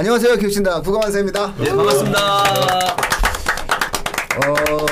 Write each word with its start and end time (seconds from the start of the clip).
안녕하세요. 0.00 0.38
교신다 0.38 0.80
부가만세입니다. 0.80 1.54
네, 1.58 1.68
반갑습니다. 1.76 2.42
어, 4.46 4.86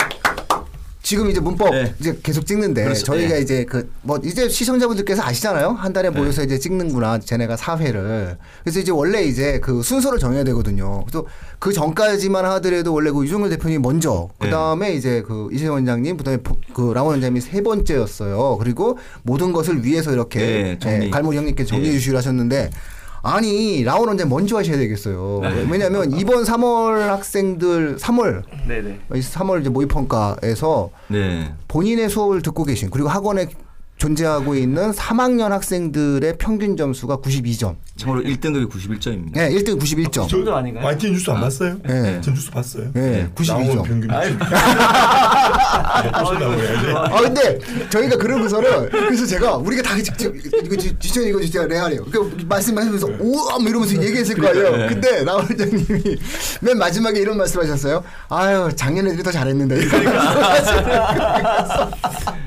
지금 1.02 1.30
이제 1.30 1.40
문법 1.40 1.70
네. 1.70 1.94
이제 1.98 2.18
계속 2.22 2.44
찍는데 2.44 2.84
그렇죠. 2.84 3.04
저희가 3.04 3.36
네. 3.36 3.40
이제 3.40 3.64
그 3.64 3.88
뭐 4.02 4.18
이제 4.22 4.50
시청자분들께서 4.50 5.22
아시잖아요. 5.22 5.70
한 5.70 5.94
달에 5.94 6.10
모여서 6.10 6.42
이제 6.42 6.58
찍는구나. 6.58 7.20
쟤네가 7.20 7.56
4회를. 7.56 8.36
그래서 8.62 8.80
이제 8.80 8.92
원래 8.92 9.22
이제 9.22 9.60
그 9.60 9.82
순서를 9.82 10.18
정해야 10.18 10.44
되거든요. 10.44 11.02
그래서 11.06 11.24
그 11.58 11.72
전까지만 11.72 12.44
하더라도 12.44 12.92
원래 12.92 13.10
그 13.10 13.24
유종열 13.24 13.48
대표님 13.48 13.80
먼저 13.80 14.28
네. 14.40 14.46
그다음에 14.46 14.92
이제 14.92 15.22
그 15.26 15.48
이재용 15.52 15.76
원장님 15.76 16.18
그다음에 16.18 16.36
포- 16.42 16.56
그 16.74 16.92
라원 16.92 17.12
원장님이 17.12 17.40
세 17.40 17.62
번째였어요. 17.62 18.58
그리고 18.58 18.98
모든 19.22 19.52
것을 19.52 19.84
위해서 19.86 20.12
이렇게 20.12 20.76
네. 20.82 21.04
예, 21.04 21.08
갈목 21.10 21.32
형님께서 21.32 21.68
정리해 21.70 21.92
네. 21.92 21.96
주시기로 21.96 22.18
하셨는데 22.18 22.68
아니 23.28 23.82
라원 23.84 24.08
원장님 24.08 24.28
먼저 24.34 24.56
하셔야 24.58 24.76
되겠어요. 24.76 25.40
왜냐하면 25.70 26.12
이번 26.12 26.44
3월 26.44 27.00
학생들 27.08 27.96
3월 27.96 28.42
네네. 28.66 29.00
3월 29.10 29.60
이제 29.60 29.70
모의평가에서 29.70 30.90
네. 31.08 31.52
본인의 31.68 32.08
수업을 32.08 32.42
듣고 32.42 32.64
계신 32.64 32.90
그리고 32.90 33.08
학원에 33.08 33.48
존재하고 33.98 34.54
있는 34.54 34.92
3학년 34.92 35.48
학생들의 35.50 36.36
평균 36.38 36.76
점수가 36.76 37.18
92점. 37.18 37.74
참고로 37.96 38.22
1등급이 38.22 38.70
91점입니다. 38.70 39.32
네, 39.34 39.50
1등 39.50 39.78
91점. 39.80 40.28
정도 40.28 40.54
아닌가요? 40.54 40.86
YTN 40.86 41.14
뉴스 41.14 41.30
안 41.30 41.40
봤어요? 41.40 41.76
네. 41.84 42.20
전 42.20 42.32
뉴스 42.34 42.48
봤어요. 42.50 42.90
네, 42.94 43.28
나온 43.46 43.64
92점. 43.66 43.82
평균. 43.84 44.08
아 46.08 47.20
근데 47.20 47.58
저희가 47.90 48.16
그러고서는 48.16 48.88
그래서 48.90 49.26
제가 49.26 49.56
우리가 49.56 49.82
다 49.82 49.96
직접 50.00 50.32
이거 50.34 50.76
지천 50.76 51.24
이거 51.24 51.40
진짜 51.40 51.66
레알이에요. 51.66 52.04
그 52.04 52.36
말씀하시면서 52.48 53.06
오뭐 53.18 53.58
이러면서 53.68 54.00
얘기했을 54.00 54.36
거예요. 54.36 54.88
근데 54.88 55.24
나 55.24 55.34
원장님이 55.34 56.16
맨 56.60 56.78
마지막에 56.78 57.18
이런 57.20 57.36
말씀하셨어요. 57.36 58.04
아유 58.28 58.70
작년 58.76 59.08
애들이 59.08 59.22
더 59.24 59.32
잘했는데. 59.32 59.80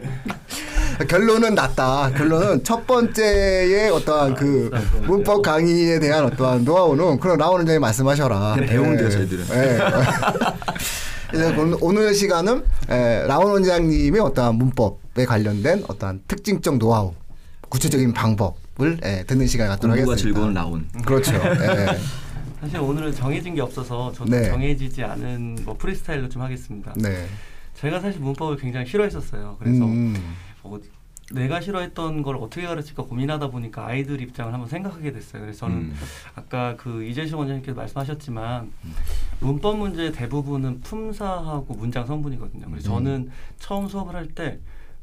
결론은 1.06 1.54
낮다. 1.54 2.10
결론은 2.16 2.62
첫 2.64 2.86
번째의 2.86 3.90
어떠한 3.90 4.34
그 4.34 4.70
문법 5.06 5.42
강의에 5.42 5.98
대한 5.98 6.24
어떠한 6.24 6.64
노하우는 6.64 7.18
그런 7.20 7.38
라온 7.38 7.56
원장님 7.58 7.80
말씀하셔라. 7.80 8.54
배우면 8.56 8.96
돼요, 8.96 9.06
예. 9.06 9.10
저희들은. 9.10 9.44
예. 9.52 9.78
그래서 11.30 11.76
오늘- 11.80 12.14
시간은 12.14 12.62
에, 12.90 13.26
라온 13.26 13.52
원장님의 13.52 14.20
어떠한 14.20 14.54
문법에 14.56 15.24
관련된 15.24 15.84
어떠한 15.88 16.22
특징적 16.28 16.76
노하우, 16.78 17.14
구체적인 17.70 18.12
방법을 18.12 18.98
에, 19.02 19.24
듣는 19.24 19.46
시간 19.46 19.68
갖도록 19.68 19.92
하겠습니다. 19.92 20.22
즐거운 20.22 20.52
라온. 20.52 20.86
그렇죠. 21.06 21.32
예. 21.34 21.96
사실 22.60 22.78
오늘은 22.78 23.12
정해진 23.14 23.54
게 23.56 23.60
없어서 23.60 24.12
저도 24.12 24.30
네. 24.30 24.48
정해지지 24.48 25.02
않은 25.02 25.58
뭐 25.64 25.74
프리스타일로 25.76 26.28
좀 26.28 26.42
하겠습니다. 26.42 26.92
네. 26.96 27.26
제가 27.80 27.98
사실 27.98 28.20
문법을 28.20 28.56
굉장히 28.56 28.86
싫어했었어요. 28.86 29.56
그래서 29.58 29.84
음, 29.84 30.14
어, 30.62 30.78
내가 31.32 31.60
싫어했던 31.60 32.22
걸 32.22 32.36
어떻게 32.36 32.66
가르칠까 32.66 33.04
고민하다 33.04 33.48
보니까 33.50 33.86
아이들 33.86 34.20
입장을 34.20 34.52
한번 34.52 34.68
생각하게 34.68 35.12
됐어요. 35.12 35.42
그래서 35.42 35.60
저는 35.60 35.76
음. 35.76 35.94
아까 36.34 36.76
그 36.76 37.04
이재식 37.04 37.36
원장님께서 37.36 37.74
말씀하셨지만 37.76 38.70
문법 39.40 39.78
문제 39.78 40.12
대부분은 40.12 40.80
품사하고 40.82 41.74
문장 41.74 42.06
성분이거든요. 42.06 42.66
그래서 42.68 42.90
음. 42.90 43.04
저는 43.04 43.30
처음 43.58 43.88
수업을 43.88 44.14
할 44.14 44.26
때 44.34 44.58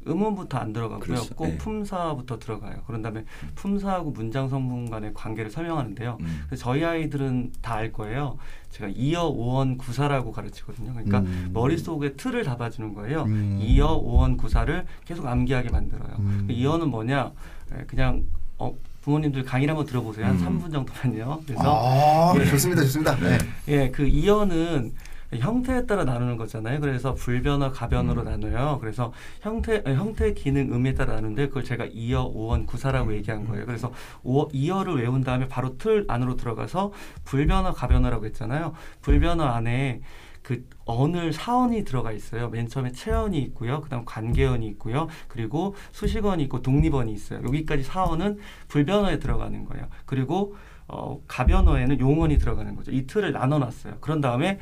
음원부터 0.06 0.56
안 0.58 0.72
들어가고요. 0.72 1.00
그렇죠. 1.00 1.34
꼭 1.34 1.46
네. 1.46 1.58
품사부터 1.58 2.38
들어가요. 2.38 2.76
그런 2.86 3.02
다음에 3.02 3.24
품사하고 3.54 4.10
문장 4.12 4.48
성분 4.48 4.88
간의 4.90 5.12
관계를 5.14 5.50
설명하는데요. 5.50 6.16
음. 6.20 6.42
그래서 6.46 6.64
저희 6.64 6.84
아이들은 6.84 7.52
다 7.60 7.80
알 7.80 7.92
거예요. 7.92 8.36
제가 8.70 8.90
이어 8.94 9.24
오원 9.24 9.78
구사라고 9.78 10.32
가르치거든요. 10.32 10.92
그러니까 10.92 11.20
음. 11.20 11.50
머릿속에 11.52 12.12
틀을 12.12 12.44
잡아주는 12.44 12.92
거예요. 12.94 13.22
음. 13.24 13.58
이어 13.62 13.92
오원 13.94 14.36
구사를 14.36 14.84
계속 15.06 15.26
암기하게 15.26 15.70
만들어요. 15.70 16.16
음. 16.18 16.44
그 16.46 16.52
이어는 16.52 16.88
뭐냐? 16.90 17.32
에, 17.72 17.84
그냥 17.86 18.22
어, 18.58 18.74
부모님들 19.02 19.44
강의를 19.44 19.72
한번 19.72 19.86
들어보세요. 19.86 20.26
한 20.26 20.36
음. 20.36 20.60
3분 20.60 20.70
정도만요. 20.72 21.40
그래서 21.46 21.62
아, 21.64 22.34
예. 22.38 22.44
좋습니다, 22.44 22.82
좋습니다. 22.82 23.16
네. 23.16 23.38
예, 23.68 23.90
그 23.90 24.06
이어는 24.06 24.92
형태에 25.32 25.86
따라 25.86 26.04
나누는 26.04 26.36
거잖아요. 26.36 26.80
그래서 26.80 27.14
불변어, 27.14 27.70
가변어로 27.70 28.24
나눠요. 28.24 28.78
그래서 28.80 29.12
형태, 29.40 29.78
어, 29.86 29.90
형태, 29.90 30.34
기능, 30.34 30.72
의미에 30.72 30.94
따라 30.94 31.14
나누는데 31.14 31.48
그걸 31.48 31.64
제가 31.64 31.86
이어, 31.86 32.24
오원, 32.24 32.66
구사라고 32.66 33.14
얘기한 33.14 33.46
거예요. 33.46 33.64
그래서 33.64 33.92
오, 34.22 34.48
이어를 34.52 34.96
외운 34.96 35.22
다음에 35.22 35.46
바로 35.48 35.78
틀 35.78 36.04
안으로 36.08 36.36
들어가서 36.36 36.92
불변어, 37.24 37.72
가변어라고 37.72 38.26
했잖아요. 38.26 38.74
불변어 39.02 39.44
안에 39.44 40.00
그 40.42 40.66
언을 40.84 41.32
사언이 41.32 41.84
들어가 41.84 42.12
있어요. 42.12 42.48
맨 42.48 42.66
처음에 42.66 42.92
체언이 42.92 43.38
있고요. 43.38 43.82
그다음 43.82 44.04
관계언이 44.04 44.66
있고요. 44.68 45.06
그리고 45.28 45.74
수식언이 45.92 46.42
있고 46.44 46.62
독립언이 46.62 47.12
있어요. 47.12 47.40
여기까지 47.44 47.82
사언은 47.82 48.38
불변어에 48.68 49.18
들어가는 49.18 49.64
거예요. 49.66 49.86
그리고 50.06 50.56
어, 50.88 51.20
가변어에는 51.28 52.00
용언이 52.00 52.38
들어가는 52.38 52.74
거죠. 52.74 52.90
이 52.90 53.06
틀을 53.06 53.32
나눠 53.32 53.58
놨어요. 53.58 53.98
그런 54.00 54.20
다음에 54.20 54.58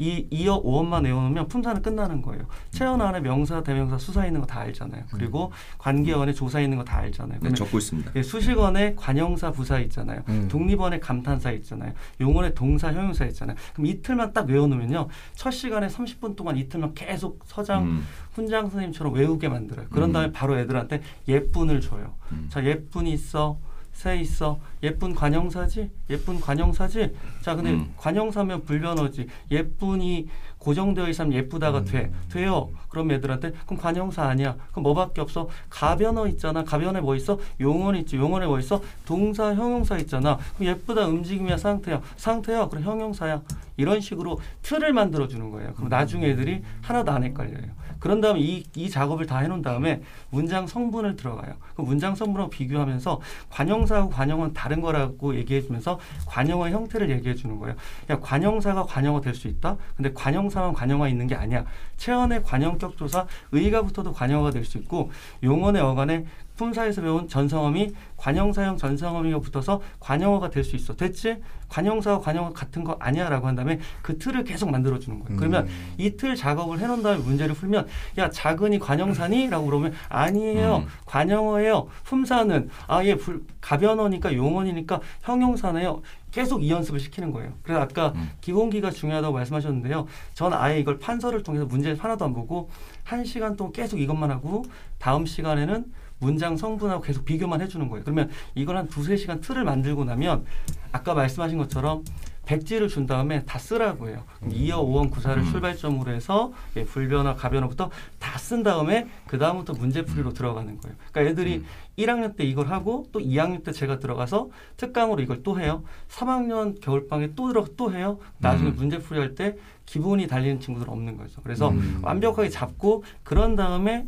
이 0.00 0.26
이어 0.30 0.54
오원만 0.56 1.04
외워놓으면 1.04 1.48
품사는 1.48 1.82
끝나는 1.82 2.22
거예요. 2.22 2.44
체언 2.70 3.02
안에 3.02 3.20
명사, 3.20 3.62
대명사, 3.62 3.98
수사 3.98 4.24
있는 4.26 4.40
거 4.40 4.46
다 4.46 4.60
알잖아요. 4.60 5.04
그리고 5.12 5.52
관계언에 5.78 6.32
조사 6.32 6.58
있는 6.60 6.78
거 6.78 6.84
다 6.84 6.96
알잖아요. 7.00 7.38
네, 7.42 7.52
적고 7.52 7.76
있습니다. 7.78 8.12
예, 8.16 8.22
수식어에 8.22 8.94
관형사 8.96 9.52
부사 9.52 9.78
있잖아요. 9.80 10.22
음. 10.30 10.48
독립어에 10.50 10.98
감탄사 11.00 11.52
있잖아요. 11.52 11.92
용어에 12.18 12.54
동사 12.54 12.90
형용사 12.92 13.26
있잖아요. 13.26 13.56
그럼 13.74 13.86
이틀만 13.86 14.32
딱 14.32 14.48
외워놓으면요. 14.48 15.08
첫 15.34 15.50
시간에 15.50 15.86
30분 15.88 16.34
동안 16.34 16.56
이틀만 16.56 16.94
계속 16.94 17.40
서장 17.44 17.82
음. 17.84 18.06
훈장 18.32 18.70
선생님처럼 18.70 19.12
외우게 19.12 19.50
만들어요. 19.50 19.86
그런 19.90 20.08
음. 20.10 20.12
다음에 20.14 20.32
바로 20.32 20.58
애들한테 20.58 21.02
예쁜을 21.28 21.82
줘요. 21.82 22.14
음. 22.32 22.46
자 22.48 22.64
예쁜이 22.64 23.12
있어. 23.12 23.58
새 24.00 24.16
있어. 24.16 24.58
예쁜 24.82 25.14
관형사지? 25.14 25.90
예쁜 26.08 26.40
관형사지? 26.40 27.14
자, 27.42 27.54
근데 27.54 27.72
음. 27.72 27.92
관형사면 27.98 28.64
불변어지. 28.64 29.26
예쁜이 29.50 30.26
고정되어 30.56 31.06
있으면 31.10 31.34
예쁘다가 31.34 31.84
돼. 31.84 32.10
돼요. 32.32 32.70
그럼 32.88 33.10
애들한테 33.10 33.52
그럼 33.66 33.78
관형사 33.78 34.22
아니야. 34.22 34.56
그럼 34.70 34.84
뭐밖에 34.84 35.20
없어? 35.20 35.50
가변어 35.68 36.26
있잖아. 36.28 36.64
가변에 36.64 37.02
뭐 37.02 37.14
있어? 37.14 37.38
용언 37.60 37.94
있지. 37.96 38.16
용언에 38.16 38.46
뭐 38.46 38.58
있어? 38.58 38.80
동사, 39.04 39.54
형용사 39.54 39.98
있잖아. 39.98 40.38
그럼 40.56 40.70
예쁘다 40.70 41.06
움직임이야, 41.06 41.58
상태야. 41.58 42.00
상태야. 42.16 42.68
그럼 42.68 42.84
형용사야. 42.84 43.42
이런 43.76 44.00
식으로 44.00 44.40
틀을 44.62 44.94
만들어 44.94 45.28
주는 45.28 45.50
거예요. 45.50 45.74
그럼 45.74 45.90
나중에 45.90 46.30
애들이 46.30 46.62
하나도 46.80 47.12
안 47.12 47.22
헷갈려요. 47.22 47.79
그런 48.00 48.20
다음에 48.20 48.40
이, 48.40 48.64
이 48.74 48.90
작업을 48.90 49.26
다 49.26 49.38
해놓은 49.38 49.62
다음에 49.62 50.02
문장 50.30 50.66
성분을 50.66 51.16
들어가요. 51.16 51.54
그 51.76 51.82
문장 51.82 52.14
성분하고 52.14 52.50
비교하면서 52.50 53.20
관형사하고 53.50 54.10
관형어는 54.10 54.54
다른 54.54 54.80
거라고 54.80 55.36
얘기해주면서 55.36 56.00
관형어 56.26 56.70
형태를 56.70 57.10
얘기해 57.10 57.34
주는 57.34 57.58
거예요. 57.58 57.76
야, 58.10 58.18
관형사가 58.18 58.84
관형어 58.84 59.20
될 59.20 59.34
수 59.34 59.46
있다? 59.48 59.76
근데 59.96 60.12
관형사만 60.12 60.72
관형어 60.72 61.08
있는 61.08 61.26
게 61.26 61.34
아니야. 61.34 61.64
체언의 61.96 62.42
관형격 62.42 62.96
조사, 62.96 63.26
의가 63.52 63.82
붙어도 63.82 64.12
관형어가 64.12 64.50
될 64.50 64.64
수 64.64 64.78
있고 64.78 65.10
용언의 65.42 65.80
어간에 65.82 66.24
품사에서 66.60 67.00
배운 67.00 67.26
전성어미 67.26 67.94
관형사형 68.18 68.76
전성어미가 68.76 69.38
붙어서 69.38 69.80
관형어가 69.98 70.50
될 70.50 70.60
수 70.60 70.76
있어. 70.76 70.94
됐지? 70.94 71.38
관형사와 71.68 72.20
관형어 72.20 72.52
같은 72.52 72.84
거 72.84 72.96
아니야 73.00 73.30
라고 73.30 73.46
한 73.46 73.54
다음에 73.56 73.80
그 74.02 74.18
틀을 74.18 74.44
계속 74.44 74.70
만들어 74.70 74.98
주는 74.98 75.18
거예요. 75.20 75.38
그러면 75.38 75.66
음. 75.66 75.94
이틀 75.96 76.36
작업을 76.36 76.78
해놓은 76.78 77.02
다음에 77.02 77.18
문제를 77.22 77.54
풀면 77.54 77.86
야 78.18 78.28
작은이 78.28 78.78
관형사니?라고 78.78 79.64
그러면 79.64 79.94
아니에요 80.10 80.84
음. 80.84 80.86
관형어예요 81.06 81.88
품사는 82.04 82.68
아예 82.88 83.16
가변어니까 83.62 84.34
용언이니까 84.34 85.00
형용사네요 85.22 86.02
계속 86.30 86.62
이 86.62 86.70
연습을 86.70 87.00
시키는 87.00 87.32
거예요 87.32 87.54
그래서 87.62 87.80
아까 87.80 88.12
음. 88.16 88.30
기본기가 88.42 88.90
중요하다고 88.90 89.32
말씀하셨는데요 89.32 90.06
전 90.34 90.52
아예 90.52 90.78
이걸 90.78 90.98
판서를 90.98 91.42
통해서 91.42 91.64
문제 91.64 91.94
하나도 91.94 92.26
안 92.26 92.34
보고 92.34 92.68
한 93.04 93.24
시간 93.24 93.56
동안 93.56 93.72
계속 93.72 93.98
이것만 93.98 94.30
하고 94.30 94.64
다음 94.98 95.24
시간에는 95.24 95.99
문장 96.20 96.56
성분하고 96.56 97.02
계속 97.02 97.24
비교만 97.24 97.60
해주는 97.60 97.88
거예요 97.88 98.04
그러면 98.04 98.30
이걸 98.54 98.76
한 98.76 98.88
두세 98.88 99.16
시간 99.16 99.40
틀을 99.40 99.64
만들고 99.64 100.04
나면 100.04 100.44
아까 100.92 101.14
말씀하신 101.14 101.58
것처럼 101.58 102.04
백지를 102.46 102.88
준 102.88 103.06
다음에 103.06 103.44
다 103.44 103.60
쓰라고 103.60 104.08
해요. 104.08 104.24
이어 104.50 104.80
오원 104.80 105.08
구사를 105.08 105.40
음. 105.40 105.52
출발점으로 105.52 106.10
해서 106.10 106.52
예, 106.74 106.84
불변화 106.84 107.36
가변화부터 107.36 107.90
다 108.18 108.40
쓴 108.40 108.64
다음에 108.64 109.06
그 109.28 109.38
다음부터 109.38 109.74
문제풀이로 109.74 110.32
들어가는 110.32 110.80
거예요. 110.80 110.96
그러니까 111.12 111.30
애들이 111.30 111.58
음. 111.58 111.64
1학년 111.96 112.34
때 112.34 112.42
이걸 112.42 112.66
하고 112.66 113.06
또 113.12 113.20
2학년 113.20 113.62
때 113.62 113.70
제가 113.70 114.00
들어가서 114.00 114.48
특강으로 114.76 115.22
이걸 115.22 115.44
또 115.44 115.60
해요. 115.60 115.84
3학년 116.08 116.80
겨울방에 116.80 117.34
또 117.36 117.48
들어 117.48 117.64
또 117.76 117.92
해요. 117.92 118.18
나중에 118.38 118.70
음. 118.70 118.76
문제풀이 118.76 119.20
할 119.20 119.34
때 119.36 119.56
기본이 119.86 120.26
달리는 120.26 120.58
친구들 120.58 120.88
은 120.88 120.92
없는 120.92 121.16
거죠. 121.16 121.40
그래서 121.42 121.68
음. 121.68 122.00
완벽하게 122.02 122.48
잡고 122.48 123.04
그런 123.22 123.54
다음에 123.54 123.92
예, 123.92 124.06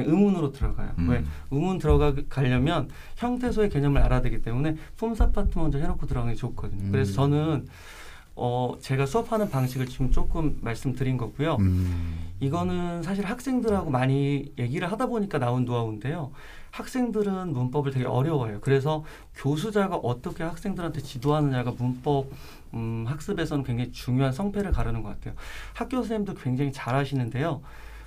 의문으로 0.00 0.52
들어가요. 0.52 0.92
음. 0.98 1.08
왜 1.08 1.24
의문 1.50 1.78
들어가려면 1.78 2.88
형태소의 3.16 3.70
개념을 3.70 4.00
알아야 4.02 4.20
되기 4.22 4.42
때문에 4.42 4.76
품사 4.96 5.30
파트 5.30 5.58
먼저 5.58 5.78
해놓고 5.78 6.06
들어가는 6.06 6.32
게 6.32 6.38
좋거든요. 6.38 6.84
음. 6.84 6.92
그래서 6.92 7.12
저는 7.12 7.66
어 8.36 8.74
제가 8.80 9.06
수업하는 9.06 9.48
방식을 9.48 9.86
지금 9.86 10.10
조금 10.10 10.58
말씀드린 10.60 11.16
거고요. 11.16 11.56
음. 11.60 12.32
이거는 12.40 13.02
사실 13.02 13.24
학생들하고 13.24 13.90
많이 13.90 14.52
얘기를 14.58 14.90
하다 14.90 15.06
보니까 15.06 15.38
나온 15.38 15.64
노하우인데요. 15.64 16.32
학생들은 16.72 17.52
문법을 17.52 17.92
되게 17.92 18.04
어려워해요. 18.04 18.58
그래서 18.60 19.04
교수자가 19.36 19.96
어떻게 19.96 20.42
학생들한테 20.42 21.00
지도하느냐가 21.00 21.72
문법 21.78 22.26
음, 22.74 23.04
학습에서는 23.06 23.62
굉장히 23.64 23.92
중요한 23.92 24.32
성패를 24.32 24.72
가르는 24.72 25.04
것 25.04 25.10
같아요. 25.10 25.34
학교 25.72 25.98
선생님도 25.98 26.34
굉장히 26.34 26.72
잘하시는데요. 26.72 27.62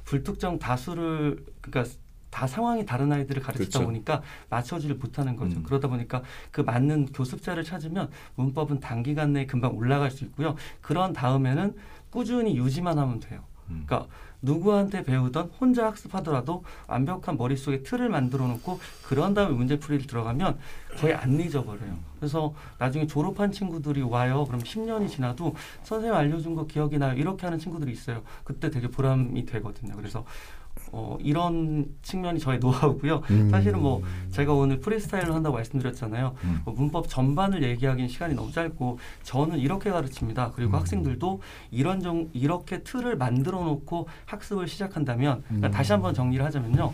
불특정 0.07 0.57
다수를 0.57 1.45
그러니까 1.61 1.93
다 2.29 2.47
상황이 2.47 2.85
다른 2.85 3.11
아이들을 3.11 3.41
가르치다 3.41 3.79
그렇죠. 3.79 3.85
보니까 3.85 4.21
맞춰지를 4.49 4.95
못하는 4.95 5.35
거죠. 5.35 5.57
음. 5.57 5.63
그러다 5.63 5.89
보니까 5.89 6.23
그 6.51 6.61
맞는 6.61 7.07
교습자를 7.07 7.63
찾으면 7.63 8.09
문법은 8.35 8.79
단기간 8.79 9.33
내에 9.33 9.45
금방 9.45 9.75
올라갈 9.75 10.09
수 10.09 10.23
있고요. 10.23 10.55
그런 10.81 11.11
다음에는 11.13 11.75
꾸준히 12.09 12.57
유지만 12.57 12.97
하면 12.97 13.19
돼요. 13.19 13.43
음. 13.69 13.83
그러니까 13.85 14.09
누구한테 14.41 15.03
배우던 15.03 15.51
혼자 15.59 15.87
학습하더라도 15.87 16.63
완벽한 16.87 17.37
머릿속에 17.37 17.83
틀을 17.83 18.09
만들어 18.09 18.47
놓고 18.47 18.79
그런 19.03 19.33
다음에 19.33 19.53
문제풀이를 19.53 20.05
들어가면 20.05 20.57
거의 20.97 21.13
안 21.13 21.39
잊어버려요. 21.39 21.97
그래서 22.19 22.53
나중에 22.77 23.07
졸업한 23.07 23.51
친구들이 23.51 24.01
와요. 24.01 24.45
그럼 24.45 24.61
10년이 24.61 25.09
지나도 25.09 25.55
선생님 25.83 26.15
알려준 26.15 26.55
거 26.55 26.65
기억이 26.65 26.97
나요. 26.97 27.15
이렇게 27.17 27.45
하는 27.45 27.59
친구들이 27.59 27.91
있어요. 27.91 28.21
그때 28.43 28.69
되게 28.69 28.87
보람이 28.87 29.45
되거든요. 29.45 29.95
그래서 29.95 30.23
어, 30.91 31.17
이런 31.19 31.87
측면이 32.01 32.39
저의 32.39 32.59
노하우고요. 32.59 33.21
음. 33.29 33.49
사실은 33.49 33.81
뭐 33.81 34.01
제가 34.31 34.53
오늘 34.53 34.79
프리스타일로 34.79 35.33
한다고 35.33 35.55
말씀드렸잖아요. 35.55 36.35
음. 36.43 36.61
뭐 36.65 36.73
문법 36.73 37.07
전반을 37.09 37.63
얘기하기는 37.63 38.07
시간이 38.09 38.35
너무 38.35 38.51
짧고 38.51 38.99
저는 39.23 39.59
이렇게 39.59 39.91
가르칩니다. 39.91 40.51
그리고 40.55 40.71
음. 40.71 40.79
학생들도 40.79 41.41
이런 41.71 41.99
정 42.01 42.29
이렇게 42.33 42.83
틀을 42.83 43.17
만들어 43.17 43.63
놓고 43.63 44.07
학습을 44.25 44.67
시작한다면 44.67 45.43
그러니까 45.47 45.67
음. 45.67 45.71
다시 45.71 45.91
한번 45.91 46.13
정리를 46.13 46.43
하자면요. 46.45 46.93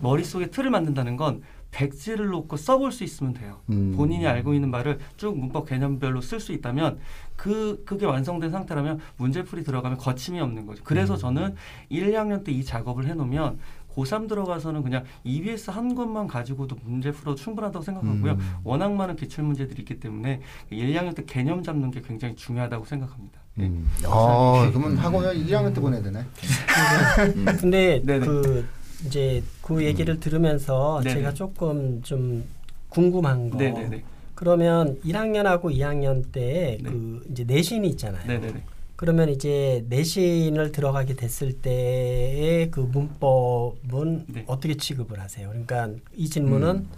머릿속에 0.00 0.46
틀을 0.50 0.70
만든다는 0.70 1.16
건 1.16 1.42
백지를 1.70 2.28
놓고 2.28 2.56
써볼 2.56 2.92
수 2.92 3.04
있으면 3.04 3.34
돼요. 3.34 3.60
음. 3.70 3.92
본인이 3.96 4.26
알고 4.26 4.54
있는 4.54 4.70
말을 4.70 4.98
쭉 5.16 5.38
문법 5.38 5.68
개념별로 5.68 6.20
쓸 6.20 6.40
수 6.40 6.52
있다면 6.52 6.98
그 7.36 7.82
그게 7.84 8.06
완성된 8.06 8.50
상태라면 8.50 9.00
문제풀이 9.16 9.62
들어가면 9.64 9.98
거침이 9.98 10.40
없는 10.40 10.66
거죠. 10.66 10.82
그래서 10.84 11.14
음. 11.14 11.18
저는 11.18 11.54
1, 11.88 12.10
2학년 12.12 12.44
때 12.44 12.52
이 12.52 12.64
작업을 12.64 13.06
해놓으면 13.06 13.58
고3 13.94 14.28
들어가서는 14.28 14.82
그냥 14.82 15.04
EBS 15.24 15.70
한 15.70 15.94
것만 15.94 16.26
가지고도 16.28 16.76
문제 16.84 17.10
풀어도 17.12 17.34
충분하다고 17.36 17.84
생각하고요. 17.84 18.32
음. 18.32 18.54
워낙 18.64 18.92
많은 18.92 19.16
기출 19.16 19.44
문제들이 19.44 19.80
있기 19.82 20.00
때문에 20.00 20.40
1, 20.70 20.94
2학년 20.94 21.14
때 21.14 21.24
개념 21.26 21.62
잡는 21.62 21.90
게 21.90 22.00
굉장히 22.00 22.34
중요하다고 22.36 22.84
생각합니다. 22.86 23.40
네. 23.56 23.66
음. 23.66 23.88
아, 24.06 24.68
그러면 24.72 24.96
학원을 24.96 25.34
1학년 25.46 25.74
때 25.74 25.80
보내야 25.80 26.00
되네. 26.02 26.24
근데 27.60 28.00
네네. 28.04 28.26
그 28.26 28.66
이제 29.06 29.42
그 29.62 29.84
얘기를 29.84 30.18
들으면서 30.18 31.00
네네. 31.04 31.14
제가 31.14 31.34
조금 31.34 32.02
좀 32.02 32.44
궁금한 32.88 33.50
거. 33.50 33.58
네네네. 33.58 34.02
그러면 34.34 35.00
1학년하고 35.02 35.70
2학년 35.70 36.32
때 36.32 36.78
네. 36.80 36.90
그 36.90 37.26
이제 37.30 37.44
내신이 37.44 37.88
있잖아요. 37.90 38.26
네네네. 38.26 38.62
그러면 38.96 39.28
이제 39.28 39.84
내신을 39.88 40.72
들어가게 40.72 41.14
됐을 41.14 41.52
때의 41.52 42.70
그 42.70 42.80
문법은 42.80 44.24
네. 44.28 44.44
어떻게 44.46 44.76
취급을 44.76 45.20
하세요? 45.20 45.48
그러니까 45.48 45.90
이 46.14 46.28
질문은 46.28 46.68
음. 46.68 46.88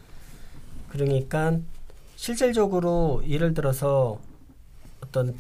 그러니까 0.89 1.59
실질적으로 2.17 3.23
예를 3.27 3.53
들어서 3.55 4.19
어떤 5.03 5.37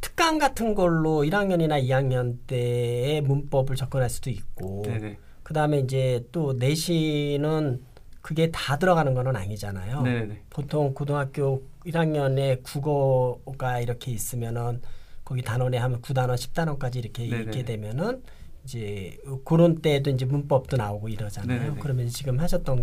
특강 0.00 0.38
같은 0.38 0.74
걸로 0.74 1.24
1학년이나 1.24 1.82
2학년 1.82 2.38
때의 2.46 3.22
문법을 3.22 3.76
접근할 3.76 4.10
수도 4.10 4.30
있고 4.30 4.82
네네. 4.84 5.18
그 5.48 5.54
다음에 5.54 5.78
이제 5.78 6.28
또 6.30 6.52
내신은 6.52 7.82
그게 8.20 8.50
다 8.50 8.76
들어가는 8.76 9.14
거는 9.14 9.34
아니잖아요. 9.34 10.02
네네. 10.02 10.42
보통 10.50 10.92
고등학교 10.92 11.62
1학년에 11.86 12.62
국어가 12.62 13.80
이렇게 13.80 14.10
있으면은 14.10 14.82
거기 15.24 15.40
단원에 15.40 15.78
하면 15.78 16.02
9단원, 16.02 16.34
10단원까지 16.34 16.96
이렇게 16.96 17.26
네네. 17.26 17.42
있게 17.44 17.64
되면은 17.64 18.22
이제 18.64 19.16
그런 19.46 19.80
때도 19.80 20.10
이제 20.10 20.26
문법도 20.26 20.76
나오고 20.76 21.08
이러잖아요. 21.08 21.58
네네네. 21.60 21.80
그러면 21.80 22.08
지금 22.10 22.38
하셨던 22.40 22.82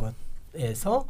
것에서 0.55 1.05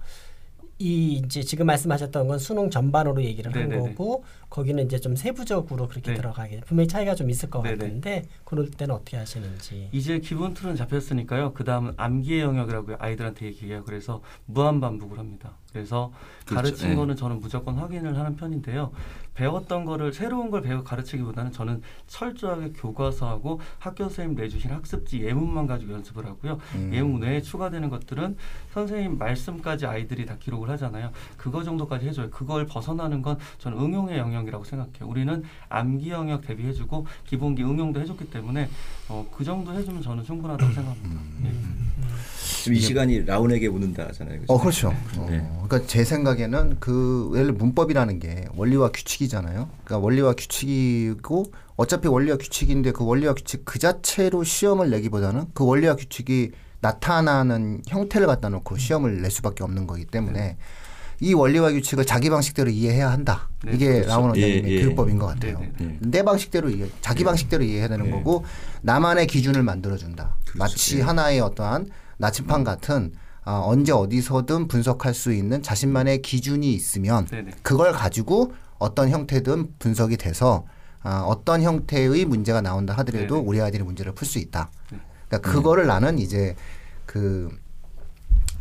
이 0.77 1.21
이제 1.23 1.41
지금 1.41 1.67
말씀하셨던 1.67 2.27
건 2.27 2.37
수능 2.37 2.69
전반으로 2.69 3.23
얘기를 3.23 3.53
한 3.53 3.69
네네네. 3.69 3.93
거고 3.93 4.25
거기는 4.49 4.83
이제 4.85 4.99
좀 4.99 5.15
세부적으로 5.15 5.87
그렇게 5.87 6.11
네. 6.11 6.17
들어가게 6.17 6.61
분명히 6.65 6.87
차이가 6.87 7.15
좀 7.15 7.29
있을 7.29 7.49
것 7.49 7.61
네네. 7.61 7.77
같은데 7.77 8.23
그럴 8.43 8.69
때는 8.69 8.95
어떻게 8.95 9.15
하시는지. 9.15 9.87
이제 9.93 10.19
기본 10.19 10.53
틀은 10.53 10.75
잡혔으니까요. 10.75 11.53
그 11.53 11.63
다음은 11.63 11.93
암기의 11.95 12.41
영역이라고 12.41 12.95
아이들한테 12.99 13.45
얘기해요. 13.47 13.83
그래서 13.85 14.21
무한 14.45 14.81
반복을 14.81 15.17
합니다. 15.17 15.53
그래서 15.71 16.11
그렇죠. 16.45 16.55
가르친 16.55 16.91
예. 16.91 16.95
거는 16.95 17.15
저는 17.17 17.39
무조건 17.39 17.75
확인을 17.75 18.17
하는 18.17 18.35
편인데요. 18.35 18.91
배웠던 19.33 19.83
거를 19.83 20.13
새로운 20.13 20.49
걸 20.49 20.61
배워 20.61 20.81
가르치기보다는 20.83 21.51
저는 21.51 21.81
철저하게 22.07 22.71
교과서하고 22.71 23.59
학교 23.79 24.05
선생님 24.05 24.35
내주신 24.37 24.71
학습지 24.71 25.21
예문만 25.23 25.67
가지고 25.67 25.93
연습을 25.93 26.25
하고요. 26.25 26.57
음. 26.75 26.91
예문 26.93 27.21
외에 27.23 27.41
추가되는 27.41 27.89
것들은 27.89 28.37
선생님 28.73 29.17
말씀까지 29.17 29.85
아이들이 29.85 30.25
다 30.25 30.37
기록을 30.39 30.64
하잖아요. 30.69 31.11
그거 31.37 31.63
정도까지 31.63 32.07
해줘요. 32.07 32.29
그걸 32.29 32.65
벗어나는 32.65 33.21
건 33.21 33.37
저는 33.59 33.77
응용의 33.79 34.17
영역이라고 34.17 34.63
생각해요. 34.63 35.07
우리는 35.07 35.43
암기 35.69 36.09
영역 36.09 36.45
대비해주고 36.45 37.05
기본기 37.25 37.63
응용도 37.63 37.99
해줬기 38.01 38.29
때문에 38.29 38.69
어, 39.09 39.25
그 39.35 39.43
정도 39.43 39.73
해주면 39.73 40.01
저는 40.01 40.23
충분하다고 40.23 40.73
생각합니다. 40.73 41.21
예. 41.45 41.51
지금 42.65 42.77
이 42.77 42.79
시간이 42.79 43.25
라운에게 43.25 43.69
묻는다잖아요. 43.69 44.41
어, 44.47 44.59
그렇죠. 44.59 44.89
어, 44.89 45.27
네. 45.29 45.47
그러니까 45.63 45.87
제 45.87 46.03
생각에는 46.03 46.77
그 46.79 47.53
문법이라는 47.57 48.19
게 48.19 48.45
원리와 48.55 48.89
규칙이잖아요. 48.89 49.69
그러니까 49.83 49.97
원리와 50.03 50.33
규칙이고 50.33 51.51
어차피 51.75 52.07
원리와 52.07 52.37
규칙인데 52.37 52.91
그 52.91 53.05
원리와 53.05 53.33
규칙 53.33 53.65
그 53.65 53.79
자체로 53.79 54.43
시험을 54.43 54.89
내기보다는 54.89 55.45
그 55.53 55.65
원리와 55.65 55.95
규칙이 55.95 56.51
나타나는 56.85 57.81
형태를 57.87 58.27
갖다 58.27 58.49
놓고 58.49 58.77
시험을 58.77 59.21
낼 59.21 59.31
수밖에 59.31 59.63
없는 59.63 59.87
거기 59.87 60.05
때문에 60.05 60.57
이 61.19 61.33
원리와 61.33 61.71
규칙을 61.71 62.05
자기 62.05 62.29
방식대로 62.29 62.69
이해해야 62.69 63.11
한다. 63.11 63.49
네, 63.63 63.71
이게 63.73 63.93
그렇죠. 63.93 64.09
라운 64.09 64.23
원장님의 64.29 64.71
예, 64.71 64.75
예. 64.75 64.81
교육법인 64.81 65.17
것 65.17 65.27
같아요. 65.27 65.59
네, 65.59 65.71
네, 65.77 65.85
네. 65.85 65.97
내 66.01 66.23
방식대로 66.23 66.69
이해, 66.69 66.87
자기 67.01 67.23
방식대로 67.23 67.63
이해해야 67.63 67.87
되는 67.87 68.05
네. 68.05 68.11
거고 68.11 68.43
나만의 68.81 69.27
기준을 69.27 69.63
만들어준다. 69.63 70.35
그렇죠. 70.41 70.57
마치 70.59 70.99
예. 70.99 71.01
하나의 71.01 71.39
어떠한 71.39 71.89
나침판 72.17 72.63
같은 72.63 73.13
아, 73.45 73.61
언제 73.63 73.91
어디서든 73.91 74.67
분석할 74.67 75.13
수 75.13 75.31
있는 75.31 75.61
자신만의 75.61 76.21
기준이 76.21 76.73
있으면 76.73 77.25
네네. 77.27 77.51
그걸 77.61 77.93
가지고 77.93 78.53
어떤 78.77 79.09
형태든 79.09 79.75
분석이 79.79 80.17
돼서 80.17 80.65
아, 81.01 81.23
어떤 81.25 81.61
형태의 81.61 82.25
문제가 82.25 82.61
나온다 82.61 82.93
하더라도 82.97 83.35
네네. 83.35 83.47
우리 83.47 83.61
아이들이 83.61 83.83
문제를 83.83 84.13
풀 84.13 84.27
수 84.27 84.39
있다. 84.39 84.69
네. 84.91 84.99
그러니까 85.27 85.51
그거를 85.51 85.87
나는 85.87 86.19
이제 86.19 86.55
그 87.05 87.49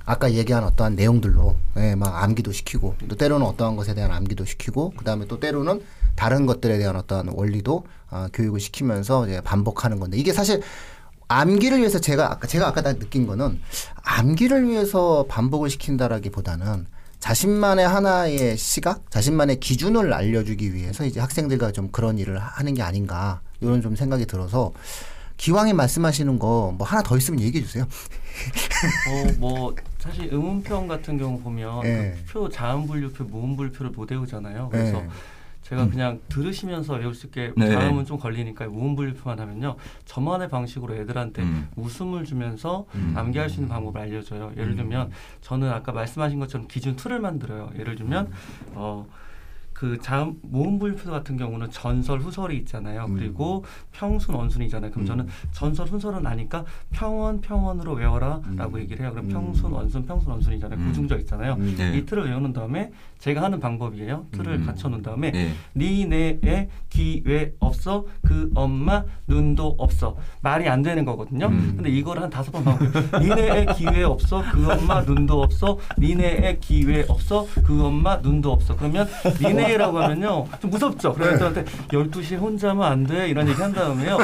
아까 0.07 0.33
얘기한 0.33 0.65
어떠한 0.65 0.97
내용들로 0.97 1.57
예, 1.79 1.95
막 1.95 2.23
암기도 2.23 2.53
시키고 2.53 2.95
또 3.09 3.17
때로는 3.17 3.47
어떠한 3.47 3.77
것에 3.77 3.95
대한 3.95 4.13
암기도 4.13 4.45
시키고 4.45 4.91
그다음에 4.91 5.27
또 5.27 5.41
때로는 5.41 5.83
다른 6.15 6.47
것들에 6.47 6.79
대한 6.79 6.97
어떠한 6.97 7.29
원리도 7.33 7.85
아, 8.11 8.29
교육을 8.33 8.61
시키면서 8.61 9.27
이제 9.27 9.41
반복하는 9.41 9.99
건데 9.99 10.19
이게 10.19 10.33
사실 10.33 10.63
암기를 11.29 11.79
위해서 11.79 11.99
제가 11.99 12.31
아까 12.31 12.47
제가 12.47 12.69
아까 12.69 12.83
다 12.83 12.93
느낀 12.93 13.27
거는 13.27 13.61
암기를 14.03 14.69
위해서 14.69 15.25
반복을 15.29 15.71
시킨다라기보다는 15.71 16.87
자신만의 17.19 17.89
하나의 17.89 18.59
시각, 18.59 19.11
자신만의 19.11 19.59
기준을 19.59 20.13
알려주기 20.13 20.75
위해서 20.75 21.07
이제 21.07 21.21
학생들과 21.21 21.73
좀 21.73 21.89
그런 21.91 22.19
일을 22.19 22.39
하는 22.39 22.75
게 22.75 22.83
아닌가 22.83 23.41
이런 23.63 23.81
좀 23.81 23.97
생각이 23.97 24.27
들어서 24.27 24.73
기왕에 25.37 25.73
말씀하시는 25.73 26.39
거 26.39 26.73
뭐 26.77 26.87
하나 26.87 27.03
더 27.03 27.17
있으면 27.17 27.41
얘기해 27.41 27.65
주세요. 27.65 27.85
어, 27.85 29.33
뭐 29.39 29.75
사실 29.99 30.29
의문편 30.33 30.87
같은 30.89 31.19
경우 31.19 31.41
보면 31.41 31.85
예. 31.85 32.15
그표 32.27 32.49
자음 32.49 32.87
분류표, 32.87 33.25
모음 33.25 33.57
분류표를 33.57 33.91
못 33.93 34.11
외우잖아요. 34.11 34.69
그래서 34.71 34.99
예. 35.03 35.09
제가 35.63 35.89
그냥 35.89 36.21
들으시면서 36.29 36.95
외울 36.95 37.15
수 37.15 37.27
있게 37.27 37.53
네. 37.57 37.71
자음은 37.71 38.05
좀 38.05 38.19
걸리니까 38.19 38.67
모음 38.67 38.95
분류표만 38.97 39.41
하면요. 39.41 39.77
저만의 40.05 40.51
방식으로 40.51 40.95
애들한테 40.97 41.41
음. 41.43 41.69
웃음을 41.77 42.25
주면서 42.25 42.85
음. 42.95 43.15
암기할 43.17 43.49
수 43.49 43.57
있는 43.57 43.69
방법을 43.71 43.99
알려줘요. 44.03 44.53
예를 44.59 44.77
들면 44.77 45.11
저는 45.41 45.71
아까 45.71 45.93
말씀하신 45.93 46.39
것처럼 46.39 46.69
기준 46.69 46.97
틀을 46.97 47.19
만들어요. 47.21 47.71
예를 47.79 47.97
들면 47.97 48.31
어 48.75 49.07
그 49.75 49.99
자음 50.01 50.39
모음부일표 50.43 51.11
같은 51.11 51.37
경우는 51.37 51.71
전설 51.71 52.21
후설이 52.21 52.57
있잖아요. 52.59 53.07
그리고 53.13 53.65
평순 53.93 54.37
원순이잖아요. 54.37 54.93
그럼 54.93 55.05
저는 55.05 55.27
전설 55.51 55.89
후설은 55.89 56.25
아니까 56.27 56.65
평원 56.91 57.41
평원으로 57.41 57.93
외워라라고 57.95 58.81
얘기를 58.81 59.05
해요. 59.05 59.11
그럼 59.13 59.29
평순 59.29 59.73
원순 59.73 60.07
평순 60.07 60.31
원순이잖아요. 60.31 60.79
음. 60.79 60.87
구중적 60.87 61.19
있잖아요. 61.21 61.57
네. 61.57 61.99
이 61.99 62.07
틀을 62.07 62.27
외우는 62.27 62.53
다음에 62.53 62.93
제가 63.19 63.43
하는 63.43 63.59
방법이에요. 63.59 64.27
틀을 64.31 64.61
음. 64.61 64.67
갖춰 64.67 64.89
놓은 64.89 65.03
다음에 65.03 65.33
예. 65.35 65.51
니네에 65.75 66.69
기회 66.89 67.53
없어 67.59 68.07
그 68.23 68.51
엄마 68.55 69.05
눈도 69.27 69.75
없어 69.79 70.17
말이 70.41 70.69
안 70.69 70.83
되는 70.83 71.05
거거든요. 71.05 71.47
음. 71.47 71.73
근데 71.77 71.91
이걸 71.91 72.23
한 72.23 72.31
다섯 72.31 72.53
번 72.53 72.65
하고 72.67 72.85
니네에 73.19 73.67
기회 73.77 74.05
없어 74.05 74.43
그 74.53 74.71
엄마 74.71 75.01
눈도 75.03 75.43
없어 75.43 75.79
니네에 75.99 76.59
기회 76.61 77.05
없어 77.09 77.47
그 77.65 77.85
엄마 77.85 78.19
눈도 78.19 78.53
없어 78.53 78.77
그러면 78.77 79.09
니네 79.43 79.64
라고 79.77 79.99
하면요 79.99 80.47
좀 80.61 80.71
무섭죠. 80.71 81.13
그래서 81.15 81.39
저한테 81.39 81.65
12시에 81.89 82.39
혼자 82.39 82.71
하면 82.71 82.85
안 82.85 83.05
돼 83.07 83.29
이런 83.29 83.49
얘기 83.49 83.61
한 83.61 83.73
다음에요. 83.73 84.19